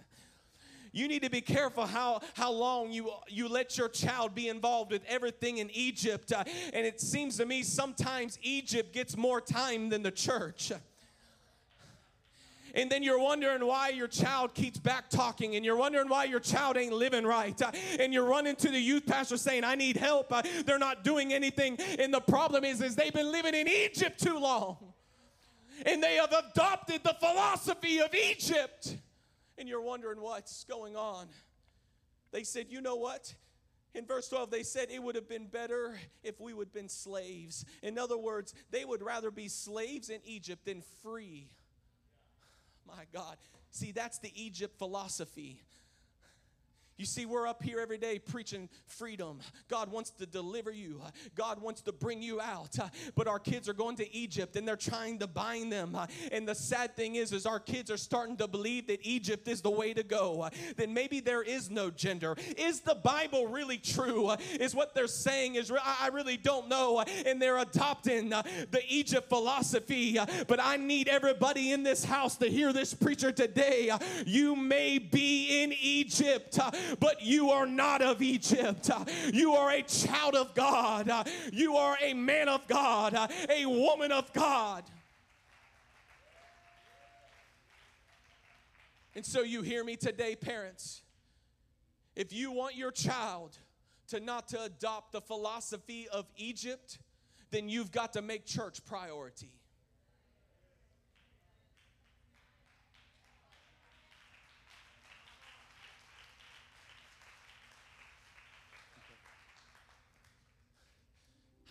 You 0.94 1.08
need 1.08 1.24
to 1.24 1.30
be 1.30 1.42
careful 1.42 1.86
how, 1.86 2.22
how 2.34 2.52
long 2.52 2.92
you, 2.92 3.12
you 3.30 3.48
let 3.48 3.78
your 3.78 3.88
child 3.88 4.36
be 4.36 4.50
involved 4.50 4.92
with 4.92 5.04
everything 5.08 5.60
in 5.60 5.70
Egypt. 5.72 6.34
Uh, 6.34 6.44
and 6.74 6.86
it 6.86 7.00
seems 7.00 7.38
to 7.38 7.46
me 7.46 7.64
sometimes 7.64 8.38
Egypt 8.42 8.94
gets 8.94 9.16
more 9.16 9.40
time 9.40 9.90
than 9.90 10.04
the 10.04 10.12
church 10.12 10.74
and 12.74 12.90
then 12.90 13.04
you're 13.04 13.20
wondering 13.20 13.66
why 13.66 13.90
your 13.90 14.08
child 14.08 14.54
keeps 14.54 14.80
back 14.80 15.10
talking 15.10 15.56
and 15.56 15.66
you're 15.66 15.76
wondering 15.76 16.08
why 16.08 16.26
your 16.26 16.40
child 16.40 16.78
ain't 16.78 16.94
living 16.94 17.26
right. 17.26 17.60
Uh, 17.62 17.72
and 18.00 18.14
you're 18.14 18.26
running 18.26 18.56
to 18.58 18.70
the 18.70 18.80
youth 18.80 19.06
pastor 19.06 19.38
saying 19.38 19.64
i 19.64 19.76
need 19.76 19.98
help. 19.98 20.32
Uh, 20.32 20.42
they're 20.66 20.80
not 20.80 21.04
doing 21.04 21.34
anything. 21.34 21.78
And 22.00 22.14
the 22.14 22.22
problem 22.22 22.64
is 22.64 22.82
is 22.82 22.96
they've 22.96 23.14
been 23.14 23.32
living 23.32 23.56
in 23.56 23.68
egypt 23.68 24.22
too 24.22 24.38
long. 24.38 24.78
And 25.86 26.02
they 26.02 26.16
have 26.16 26.32
adopted 26.32 27.04
the 27.04 27.16
philosophy 27.20 28.00
of 28.00 28.14
egypt. 28.14 28.98
And 29.58 29.68
you're 29.68 29.82
wondering 29.82 30.22
what's 30.22 30.64
going 30.64 30.96
on. 30.96 31.28
They 32.32 32.44
said 32.44 32.68
you 32.70 32.82
know 32.82 32.96
what? 32.96 33.34
In 33.94 34.06
verse 34.06 34.30
12, 34.30 34.52
they 34.52 34.64
said 34.64 34.88
it 34.90 35.04
would 35.04 35.16
have 35.16 35.28
been 35.28 35.48
better 35.48 36.00
if 36.24 36.40
we 36.40 36.54
would 36.54 36.68
have 36.68 36.74
been 36.74 36.88
slaves. 36.88 37.66
In 37.84 37.98
other 37.98 38.18
words, 38.18 38.54
they 38.70 38.86
would 38.86 39.04
rather 39.04 39.32
be 39.32 39.50
slaves 39.50 40.10
in 40.10 40.22
Egypt 40.24 40.64
than 40.64 40.82
free 41.04 41.50
my 42.88 43.04
God. 43.14 43.38
See, 43.72 43.92
that's 43.92 44.20
the 44.20 44.32
Egypt 44.36 44.78
philosophy. 44.78 45.62
You 47.02 47.08
see, 47.08 47.26
we're 47.26 47.48
up 47.48 47.64
here 47.64 47.80
every 47.80 47.98
day 47.98 48.20
preaching 48.20 48.70
freedom. 48.86 49.40
God 49.68 49.92
wants 49.92 50.12
to 50.12 50.28
deliver 50.28 50.70
you, 50.70 51.02
God 51.34 51.60
wants 51.60 51.82
to 51.82 51.92
bring 51.92 52.22
you 52.22 52.40
out. 52.40 52.78
But 53.16 53.28
our 53.28 53.40
kids 53.40 53.68
are 53.68 53.74
going 53.74 53.96
to 53.96 54.16
Egypt 54.16 54.56
and 54.56 54.68
they're 54.68 54.76
trying 54.76 55.18
to 55.18 55.26
bind 55.26 55.74
them. 55.74 55.98
And 56.32 56.48
the 56.48 56.54
sad 56.54 56.96
thing 56.96 57.16
is, 57.16 57.32
is 57.32 57.48
our 57.48 57.60
kids 57.60 57.90
are 57.90 57.98
starting 57.98 58.38
to 58.38 58.48
believe 58.48 58.86
that 58.86 59.00
Egypt 59.02 59.48
is 59.48 59.62
the 59.64 59.72
way 59.72 59.96
to 59.96 60.04
go. 60.04 60.48
Then 60.78 60.94
maybe 60.94 61.22
there 61.22 61.42
is 61.42 61.72
no 61.72 61.90
gender. 61.90 62.36
Is 62.56 62.82
the 62.82 62.94
Bible 62.94 63.48
really 63.48 63.80
true? 63.80 64.36
Is 64.60 64.76
what 64.76 64.94
they're 64.94 65.08
saying 65.08 65.56
is 65.56 65.72
I 65.72 66.10
really 66.14 66.38
don't 66.38 66.70
know. 66.70 67.04
And 67.26 67.42
they're 67.42 67.58
adopting 67.58 68.30
the 68.30 68.82
Egypt 68.88 69.28
philosophy. 69.28 70.20
But 70.48 70.60
I 70.62 70.78
need 70.78 71.08
everybody 71.08 71.72
in 71.72 71.82
this 71.82 72.06
house 72.06 72.38
to 72.38 72.48
hear 72.48 72.72
this 72.72 72.94
preacher 72.94 73.32
today. 73.32 73.92
You 74.28 74.56
may 74.56 75.00
be 75.00 75.64
in 75.64 75.74
Egypt 75.82 76.60
but 77.00 77.22
you 77.22 77.52
are 77.52 77.66
not 77.66 78.02
of 78.02 78.22
Egypt. 78.22 78.90
You 79.34 79.54
are 79.54 79.72
a 79.72 79.82
child 79.84 80.36
of 80.36 80.54
God. 80.54 81.12
You 81.52 81.76
are 81.76 81.98
a 82.02 82.14
man 82.14 82.50
of 82.50 82.68
God, 82.68 83.16
a 83.50 83.66
woman 83.66 84.12
of 84.12 84.32
God. 84.34 84.84
And 89.16 89.26
so 89.26 89.42
you 89.42 89.62
hear 89.62 89.84
me 89.84 89.96
today, 89.96 90.36
parents. 90.36 91.02
If 92.16 92.34
you 92.34 92.52
want 92.52 92.76
your 92.76 92.92
child 92.92 93.58
to 94.10 94.20
not 94.20 94.48
to 94.50 94.64
adopt 94.64 95.12
the 95.12 95.22
philosophy 95.22 96.08
of 96.12 96.26
Egypt, 96.38 97.00
then 97.52 97.70
you've 97.70 97.92
got 97.92 98.14
to 98.14 98.22
make 98.22 98.46
church 98.46 98.84
priority. 98.86 99.52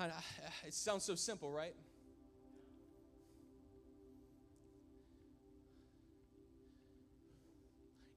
Uh, 0.00 0.08
it 0.66 0.72
sounds 0.72 1.04
so 1.04 1.14
simple, 1.14 1.52
right? 1.52 1.74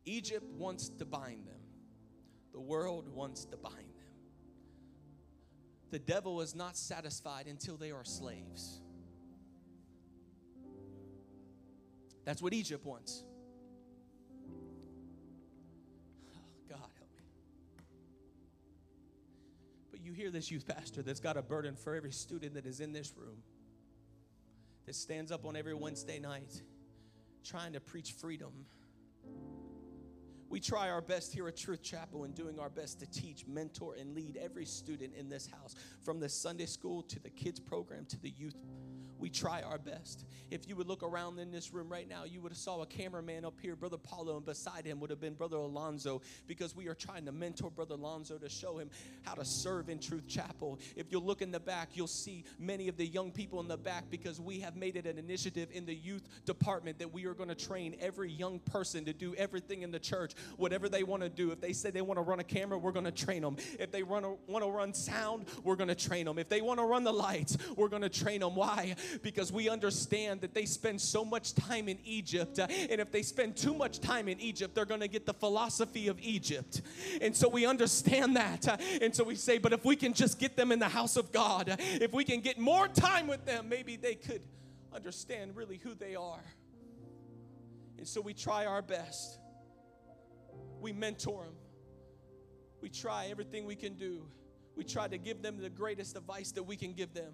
Egypt 0.05 0.45
wants 0.53 0.87
to 0.89 1.05
bind 1.05 1.45
them. 1.45 1.59
The 2.53 2.59
world 2.61 3.09
wants 3.09 3.45
to 3.45 3.57
bind 3.57 3.75
them. 3.75 4.13
The 5.91 5.99
devil 5.99 6.41
is 6.41 6.55
not 6.55 6.77
satisfied 6.77 7.47
until 7.47 7.75
they 7.75 7.91
are 7.91 8.05
slaves. 8.05 8.81
That's 12.25 12.41
what 12.41 12.53
Egypt 12.53 12.85
wants. 12.85 13.23
Hear 20.23 20.31
this 20.31 20.49
youth 20.49 20.65
pastor 20.65 21.01
that's 21.01 21.19
got 21.19 21.35
a 21.35 21.41
burden 21.41 21.75
for 21.75 21.95
every 21.95 22.13
student 22.13 22.53
that 22.53 22.65
is 22.65 22.79
in 22.79 22.93
this 22.93 23.11
room, 23.17 23.43
that 24.85 24.95
stands 24.95 25.33
up 25.33 25.43
on 25.43 25.57
every 25.57 25.73
Wednesday 25.73 26.17
night 26.17 26.61
trying 27.43 27.73
to 27.73 27.81
preach 27.81 28.13
freedom. 28.13 28.53
We 30.47 30.61
try 30.61 30.89
our 30.89 31.01
best 31.01 31.33
here 31.33 31.45
at 31.49 31.57
Truth 31.57 31.83
Chapel 31.83 32.23
and 32.23 32.33
doing 32.33 32.57
our 32.57 32.69
best 32.69 33.01
to 33.01 33.05
teach, 33.05 33.45
mentor, 33.47 33.95
and 33.99 34.15
lead 34.15 34.37
every 34.37 34.63
student 34.63 35.13
in 35.13 35.27
this 35.27 35.45
house, 35.45 35.75
from 36.05 36.21
the 36.21 36.29
Sunday 36.29 36.67
school 36.67 37.01
to 37.01 37.19
the 37.19 37.29
kids 37.29 37.59
program 37.59 38.05
to 38.05 38.21
the 38.21 38.29
youth 38.29 38.55
we 39.23 39.29
try 39.29 39.61
our 39.61 39.77
best. 39.77 40.25
If 40.51 40.67
you 40.67 40.75
would 40.75 40.87
look 40.87 41.01
around 41.01 41.39
in 41.39 41.49
this 41.49 41.73
room 41.73 41.87
right 41.87 42.09
now, 42.09 42.25
you 42.25 42.41
would 42.41 42.51
have 42.51 42.57
saw 42.57 42.81
a 42.81 42.85
cameraman 42.85 43.45
up 43.45 43.53
here, 43.61 43.73
Brother 43.73 43.97
Paulo, 43.97 44.35
and 44.35 44.45
beside 44.45 44.85
him 44.85 44.99
would 44.99 45.09
have 45.09 45.21
been 45.21 45.33
Brother 45.33 45.55
Alonzo, 45.55 46.21
because 46.45 46.75
we 46.75 46.89
are 46.89 46.93
trying 46.93 47.23
to 47.25 47.31
mentor 47.31 47.71
Brother 47.71 47.95
Alonzo 47.95 48.37
to 48.37 48.49
show 48.49 48.77
him 48.77 48.89
how 49.21 49.33
to 49.33 49.45
serve 49.45 49.87
in 49.87 49.97
Truth 49.97 50.27
Chapel. 50.27 50.77
If 50.97 51.09
you 51.09 51.19
look 51.19 51.41
in 51.41 51.51
the 51.51 51.59
back, 51.61 51.91
you'll 51.93 52.05
see 52.05 52.43
many 52.59 52.89
of 52.89 52.97
the 52.97 53.05
young 53.07 53.31
people 53.31 53.61
in 53.61 53.69
the 53.69 53.77
back 53.77 54.09
because 54.09 54.41
we 54.41 54.59
have 54.59 54.75
made 54.75 54.97
it 54.97 55.07
an 55.07 55.17
initiative 55.17 55.69
in 55.71 55.85
the 55.85 55.95
youth 55.95 56.27
department 56.43 56.99
that 56.99 57.13
we 57.13 57.25
are 57.25 57.33
going 57.33 57.47
to 57.47 57.55
train 57.55 57.95
every 58.01 58.29
young 58.29 58.59
person 58.59 59.05
to 59.05 59.13
do 59.13 59.33
everything 59.35 59.83
in 59.83 59.91
the 59.91 59.99
church, 59.99 60.33
whatever 60.57 60.89
they 60.89 61.03
want 61.03 61.23
to 61.23 61.29
do. 61.29 61.51
If 61.51 61.61
they 61.61 61.71
say 61.71 61.91
they 61.91 62.01
want 62.01 62.17
to 62.17 62.23
run 62.23 62.41
a 62.41 62.43
camera, 62.43 62.77
we're 62.77 62.91
going 62.91 63.05
to 63.05 63.11
train 63.11 63.41
them. 63.41 63.55
If 63.79 63.93
they 63.93 64.03
want 64.03 64.25
to 64.25 64.69
run 64.69 64.93
sound, 64.93 65.45
we're 65.63 65.77
going 65.77 65.87
to 65.87 65.95
train 65.95 66.25
them. 66.25 66.37
If 66.37 66.49
they 66.49 66.59
want 66.59 66.81
to 66.81 66.85
run 66.85 67.05
the 67.05 67.13
lights, 67.13 67.57
we're 67.77 67.87
going 67.87 68.01
to 68.01 68.09
train 68.09 68.41
them. 68.41 68.55
Why? 68.55 68.97
Because 69.21 69.51
we 69.51 69.69
understand 69.69 70.41
that 70.41 70.53
they 70.53 70.65
spend 70.65 70.99
so 70.99 71.23
much 71.23 71.53
time 71.53 71.87
in 71.87 71.97
Egypt. 72.03 72.59
Uh, 72.59 72.67
and 72.89 72.99
if 72.99 73.11
they 73.11 73.21
spend 73.21 73.55
too 73.55 73.73
much 73.73 73.99
time 73.99 74.27
in 74.27 74.39
Egypt, 74.39 74.75
they're 74.75 74.85
going 74.85 75.01
to 75.01 75.07
get 75.07 75.25
the 75.25 75.33
philosophy 75.33 76.07
of 76.07 76.19
Egypt. 76.19 76.81
And 77.21 77.35
so 77.35 77.47
we 77.49 77.65
understand 77.65 78.35
that. 78.35 78.67
Uh, 78.67 78.77
and 79.01 79.15
so 79.15 79.23
we 79.23 79.35
say, 79.35 79.57
but 79.57 79.73
if 79.73 79.85
we 79.85 79.95
can 79.95 80.13
just 80.13 80.39
get 80.39 80.55
them 80.55 80.71
in 80.71 80.79
the 80.79 80.89
house 80.89 81.17
of 81.17 81.31
God, 81.31 81.69
uh, 81.69 81.75
if 81.79 82.13
we 82.13 82.23
can 82.23 82.39
get 82.39 82.59
more 82.59 82.87
time 82.87 83.27
with 83.27 83.45
them, 83.45 83.69
maybe 83.69 83.95
they 83.95 84.15
could 84.15 84.41
understand 84.93 85.55
really 85.55 85.77
who 85.77 85.93
they 85.93 86.15
are. 86.15 86.43
And 87.97 88.07
so 88.07 88.21
we 88.21 88.33
try 88.33 88.65
our 88.65 88.81
best. 88.81 89.39
We 90.81 90.91
mentor 90.91 91.45
them. 91.45 91.53
We 92.81 92.89
try 92.89 93.27
everything 93.27 93.65
we 93.65 93.75
can 93.75 93.93
do. 93.93 94.25
We 94.75 94.83
try 94.83 95.07
to 95.07 95.17
give 95.17 95.41
them 95.41 95.61
the 95.61 95.69
greatest 95.69 96.17
advice 96.17 96.51
that 96.51 96.63
we 96.63 96.75
can 96.75 96.93
give 96.93 97.13
them. 97.13 97.31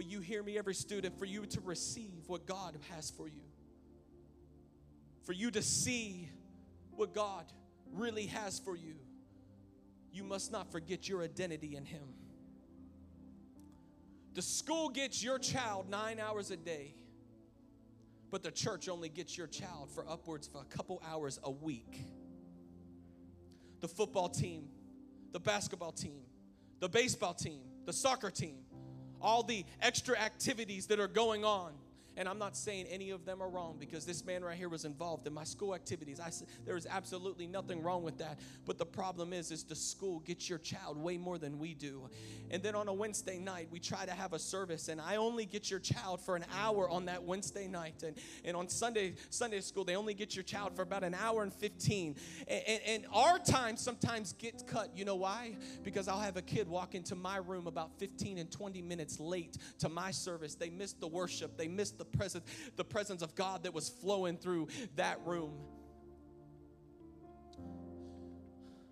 But 0.00 0.08
you 0.08 0.20
hear 0.20 0.42
me, 0.42 0.56
every 0.56 0.72
student, 0.72 1.18
for 1.18 1.26
you 1.26 1.44
to 1.44 1.60
receive 1.60 2.22
what 2.26 2.46
God 2.46 2.74
has 2.88 3.10
for 3.10 3.28
you, 3.28 3.42
for 5.24 5.34
you 5.34 5.50
to 5.50 5.60
see 5.60 6.30
what 6.96 7.12
God 7.12 7.44
really 7.92 8.24
has 8.24 8.58
for 8.58 8.74
you, 8.74 8.94
you 10.10 10.24
must 10.24 10.52
not 10.52 10.72
forget 10.72 11.06
your 11.06 11.22
identity 11.22 11.76
in 11.76 11.84
Him. 11.84 12.14
The 14.32 14.40
school 14.40 14.88
gets 14.88 15.22
your 15.22 15.38
child 15.38 15.90
nine 15.90 16.18
hours 16.18 16.50
a 16.50 16.56
day, 16.56 16.94
but 18.30 18.42
the 18.42 18.50
church 18.50 18.88
only 18.88 19.10
gets 19.10 19.36
your 19.36 19.48
child 19.48 19.90
for 19.90 20.08
upwards 20.08 20.48
of 20.48 20.62
a 20.62 20.64
couple 20.64 21.02
hours 21.06 21.38
a 21.44 21.50
week. 21.50 22.06
The 23.80 23.88
football 23.88 24.30
team, 24.30 24.70
the 25.32 25.40
basketball 25.40 25.92
team, 25.92 26.22
the 26.78 26.88
baseball 26.88 27.34
team, 27.34 27.60
the 27.84 27.92
soccer 27.92 28.30
team, 28.30 28.60
all 29.20 29.42
the 29.42 29.64
extra 29.82 30.18
activities 30.18 30.86
that 30.86 31.00
are 31.00 31.08
going 31.08 31.44
on 31.44 31.72
And 32.20 32.28
I'm 32.28 32.38
not 32.38 32.54
saying 32.54 32.86
any 32.90 33.12
of 33.12 33.24
them 33.24 33.42
are 33.42 33.48
wrong 33.48 33.76
because 33.80 34.04
this 34.04 34.26
man 34.26 34.44
right 34.44 34.54
here 34.54 34.68
was 34.68 34.84
involved 34.84 35.26
in 35.26 35.32
my 35.32 35.42
school 35.42 35.74
activities. 35.74 36.20
I 36.20 36.30
there 36.66 36.76
is 36.76 36.86
absolutely 36.86 37.46
nothing 37.46 37.82
wrong 37.82 38.02
with 38.02 38.18
that. 38.18 38.38
But 38.66 38.76
the 38.76 38.84
problem 38.84 39.32
is, 39.32 39.50
is 39.50 39.64
the 39.64 39.74
school 39.74 40.20
gets 40.20 40.46
your 40.46 40.58
child 40.58 40.98
way 40.98 41.16
more 41.16 41.38
than 41.38 41.58
we 41.58 41.72
do. 41.72 42.10
And 42.50 42.62
then 42.62 42.74
on 42.74 42.88
a 42.88 42.92
Wednesday 42.92 43.38
night, 43.38 43.68
we 43.70 43.80
try 43.80 44.04
to 44.04 44.12
have 44.12 44.34
a 44.34 44.38
service, 44.38 44.88
and 44.88 45.00
I 45.00 45.16
only 45.16 45.46
get 45.46 45.70
your 45.70 45.80
child 45.80 46.20
for 46.20 46.36
an 46.36 46.44
hour 46.54 46.90
on 46.90 47.06
that 47.06 47.22
Wednesday 47.22 47.66
night. 47.66 48.02
And, 48.02 48.14
and 48.44 48.54
on 48.54 48.68
Sunday 48.68 49.14
Sunday 49.30 49.62
school, 49.62 49.84
they 49.84 49.96
only 49.96 50.12
get 50.12 50.36
your 50.36 50.44
child 50.44 50.76
for 50.76 50.82
about 50.82 51.04
an 51.04 51.14
hour 51.14 51.42
and 51.42 51.54
15. 51.54 52.16
And, 52.46 52.62
and, 52.66 52.80
and 52.86 53.06
our 53.14 53.38
time 53.38 53.78
sometimes 53.78 54.34
gets 54.34 54.62
cut. 54.62 54.90
You 54.94 55.06
know 55.06 55.16
why? 55.16 55.56
Because 55.82 56.06
I'll 56.06 56.20
have 56.20 56.36
a 56.36 56.42
kid 56.42 56.68
walk 56.68 56.94
into 56.94 57.14
my 57.14 57.38
room 57.38 57.66
about 57.66 57.98
15 57.98 58.36
and 58.36 58.50
20 58.50 58.82
minutes 58.82 59.18
late 59.18 59.56
to 59.78 59.88
my 59.88 60.10
service. 60.10 60.54
They 60.54 60.68
missed 60.68 61.00
the 61.00 61.08
worship. 61.08 61.56
They 61.56 61.68
missed 61.68 61.96
the 61.96 62.09
presence, 62.10 62.44
the 62.76 62.84
presence 62.84 63.22
of 63.22 63.34
God 63.34 63.62
that 63.62 63.74
was 63.74 63.88
flowing 63.88 64.36
through 64.36 64.68
that 64.96 65.20
room. 65.24 65.52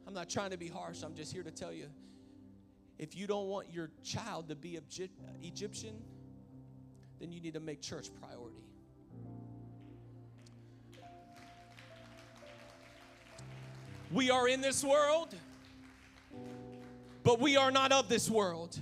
I'm 0.07 0.15
not 0.15 0.31
trying 0.31 0.51
to 0.51 0.57
be 0.57 0.69
harsh. 0.69 1.03
I'm 1.03 1.15
just 1.15 1.33
here 1.33 1.43
to 1.43 1.51
tell 1.51 1.73
you 1.73 1.87
if 2.99 3.15
you 3.15 3.27
don't 3.27 3.47
want 3.47 3.73
your 3.73 3.91
child 4.03 4.49
to 4.49 4.57
be 4.57 4.79
Egyptian, 5.43 5.95
then 7.21 7.31
you 7.31 7.41
need 7.41 7.55
to 7.55 7.61
make 7.61 7.81
church 7.81 8.09
priority. 8.21 8.57
We 14.11 14.31
are 14.31 14.49
in 14.49 14.63
this 14.63 14.83
world, 14.83 15.35
but 17.23 17.41
we 17.41 17.57
are 17.57 17.71
not 17.71 17.93
of 17.93 18.09
this 18.09 18.31
world. 18.31 18.79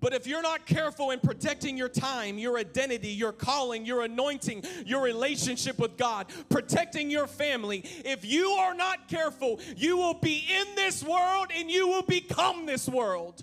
But 0.00 0.14
if 0.14 0.26
you're 0.26 0.42
not 0.42 0.64
careful 0.64 1.10
in 1.10 1.18
protecting 1.18 1.76
your 1.76 1.88
time, 1.88 2.38
your 2.38 2.56
identity, 2.56 3.08
your 3.08 3.32
calling, 3.32 3.84
your 3.84 4.02
anointing, 4.02 4.64
your 4.86 5.02
relationship 5.02 5.78
with 5.78 5.96
God, 5.96 6.26
protecting 6.48 7.10
your 7.10 7.26
family, 7.26 7.84
if 8.04 8.24
you 8.24 8.48
are 8.50 8.74
not 8.74 9.08
careful, 9.08 9.58
you 9.76 9.96
will 9.96 10.14
be 10.14 10.46
in 10.48 10.74
this 10.76 11.02
world 11.02 11.48
and 11.54 11.70
you 11.70 11.88
will 11.88 12.02
become 12.02 12.64
this 12.64 12.88
world. 12.88 13.42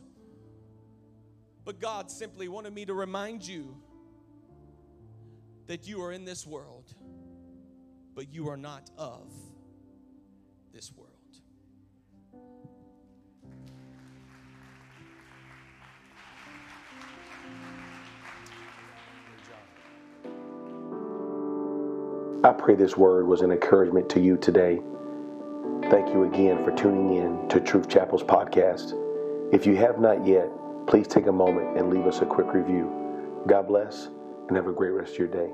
But 1.66 1.82
God 1.82 2.10
simply 2.10 2.48
wanted 2.48 2.74
me 2.74 2.86
to 2.86 2.94
remind 2.94 3.46
you 3.46 3.76
that 5.68 5.88
you 5.88 6.02
are 6.04 6.12
in 6.12 6.24
this 6.24 6.46
world, 6.46 6.94
but 8.14 8.34
you 8.34 8.50
are 8.50 8.58
not 8.58 8.90
of 8.98 9.30
this 10.72 10.92
world. 10.94 11.05
I 22.44 22.52
pray 22.52 22.76
this 22.76 22.96
word 22.96 23.28
was 23.28 23.42
an 23.42 23.52
encouragement 23.52 24.10
to 24.10 24.20
you 24.20 24.38
today. 24.38 24.82
Thank 25.90 26.10
you 26.10 26.26
again 26.26 26.64
for 26.64 26.72
tuning 26.76 27.16
in 27.18 27.48
to 27.50 27.60
Truth 27.60 27.90
Chapel's 27.90 28.24
podcast. 28.24 28.94
If 29.54 29.66
you 29.66 29.76
have 29.78 30.00
not 30.00 30.26
yet, 30.26 30.50
please 30.88 31.08
take 31.08 31.28
a 31.28 31.32
moment 31.32 31.78
and 31.78 31.90
leave 31.90 32.06
us 32.06 32.22
a 32.22 32.26
quick 32.26 32.54
review. 32.54 33.44
God 33.48 33.68
bless 33.68 34.10
and 34.48 34.56
have 34.56 34.68
a 34.68 34.74
great 34.74 34.92
rest 34.92 35.14
of 35.14 35.20
your 35.20 35.28
day. 35.28 35.50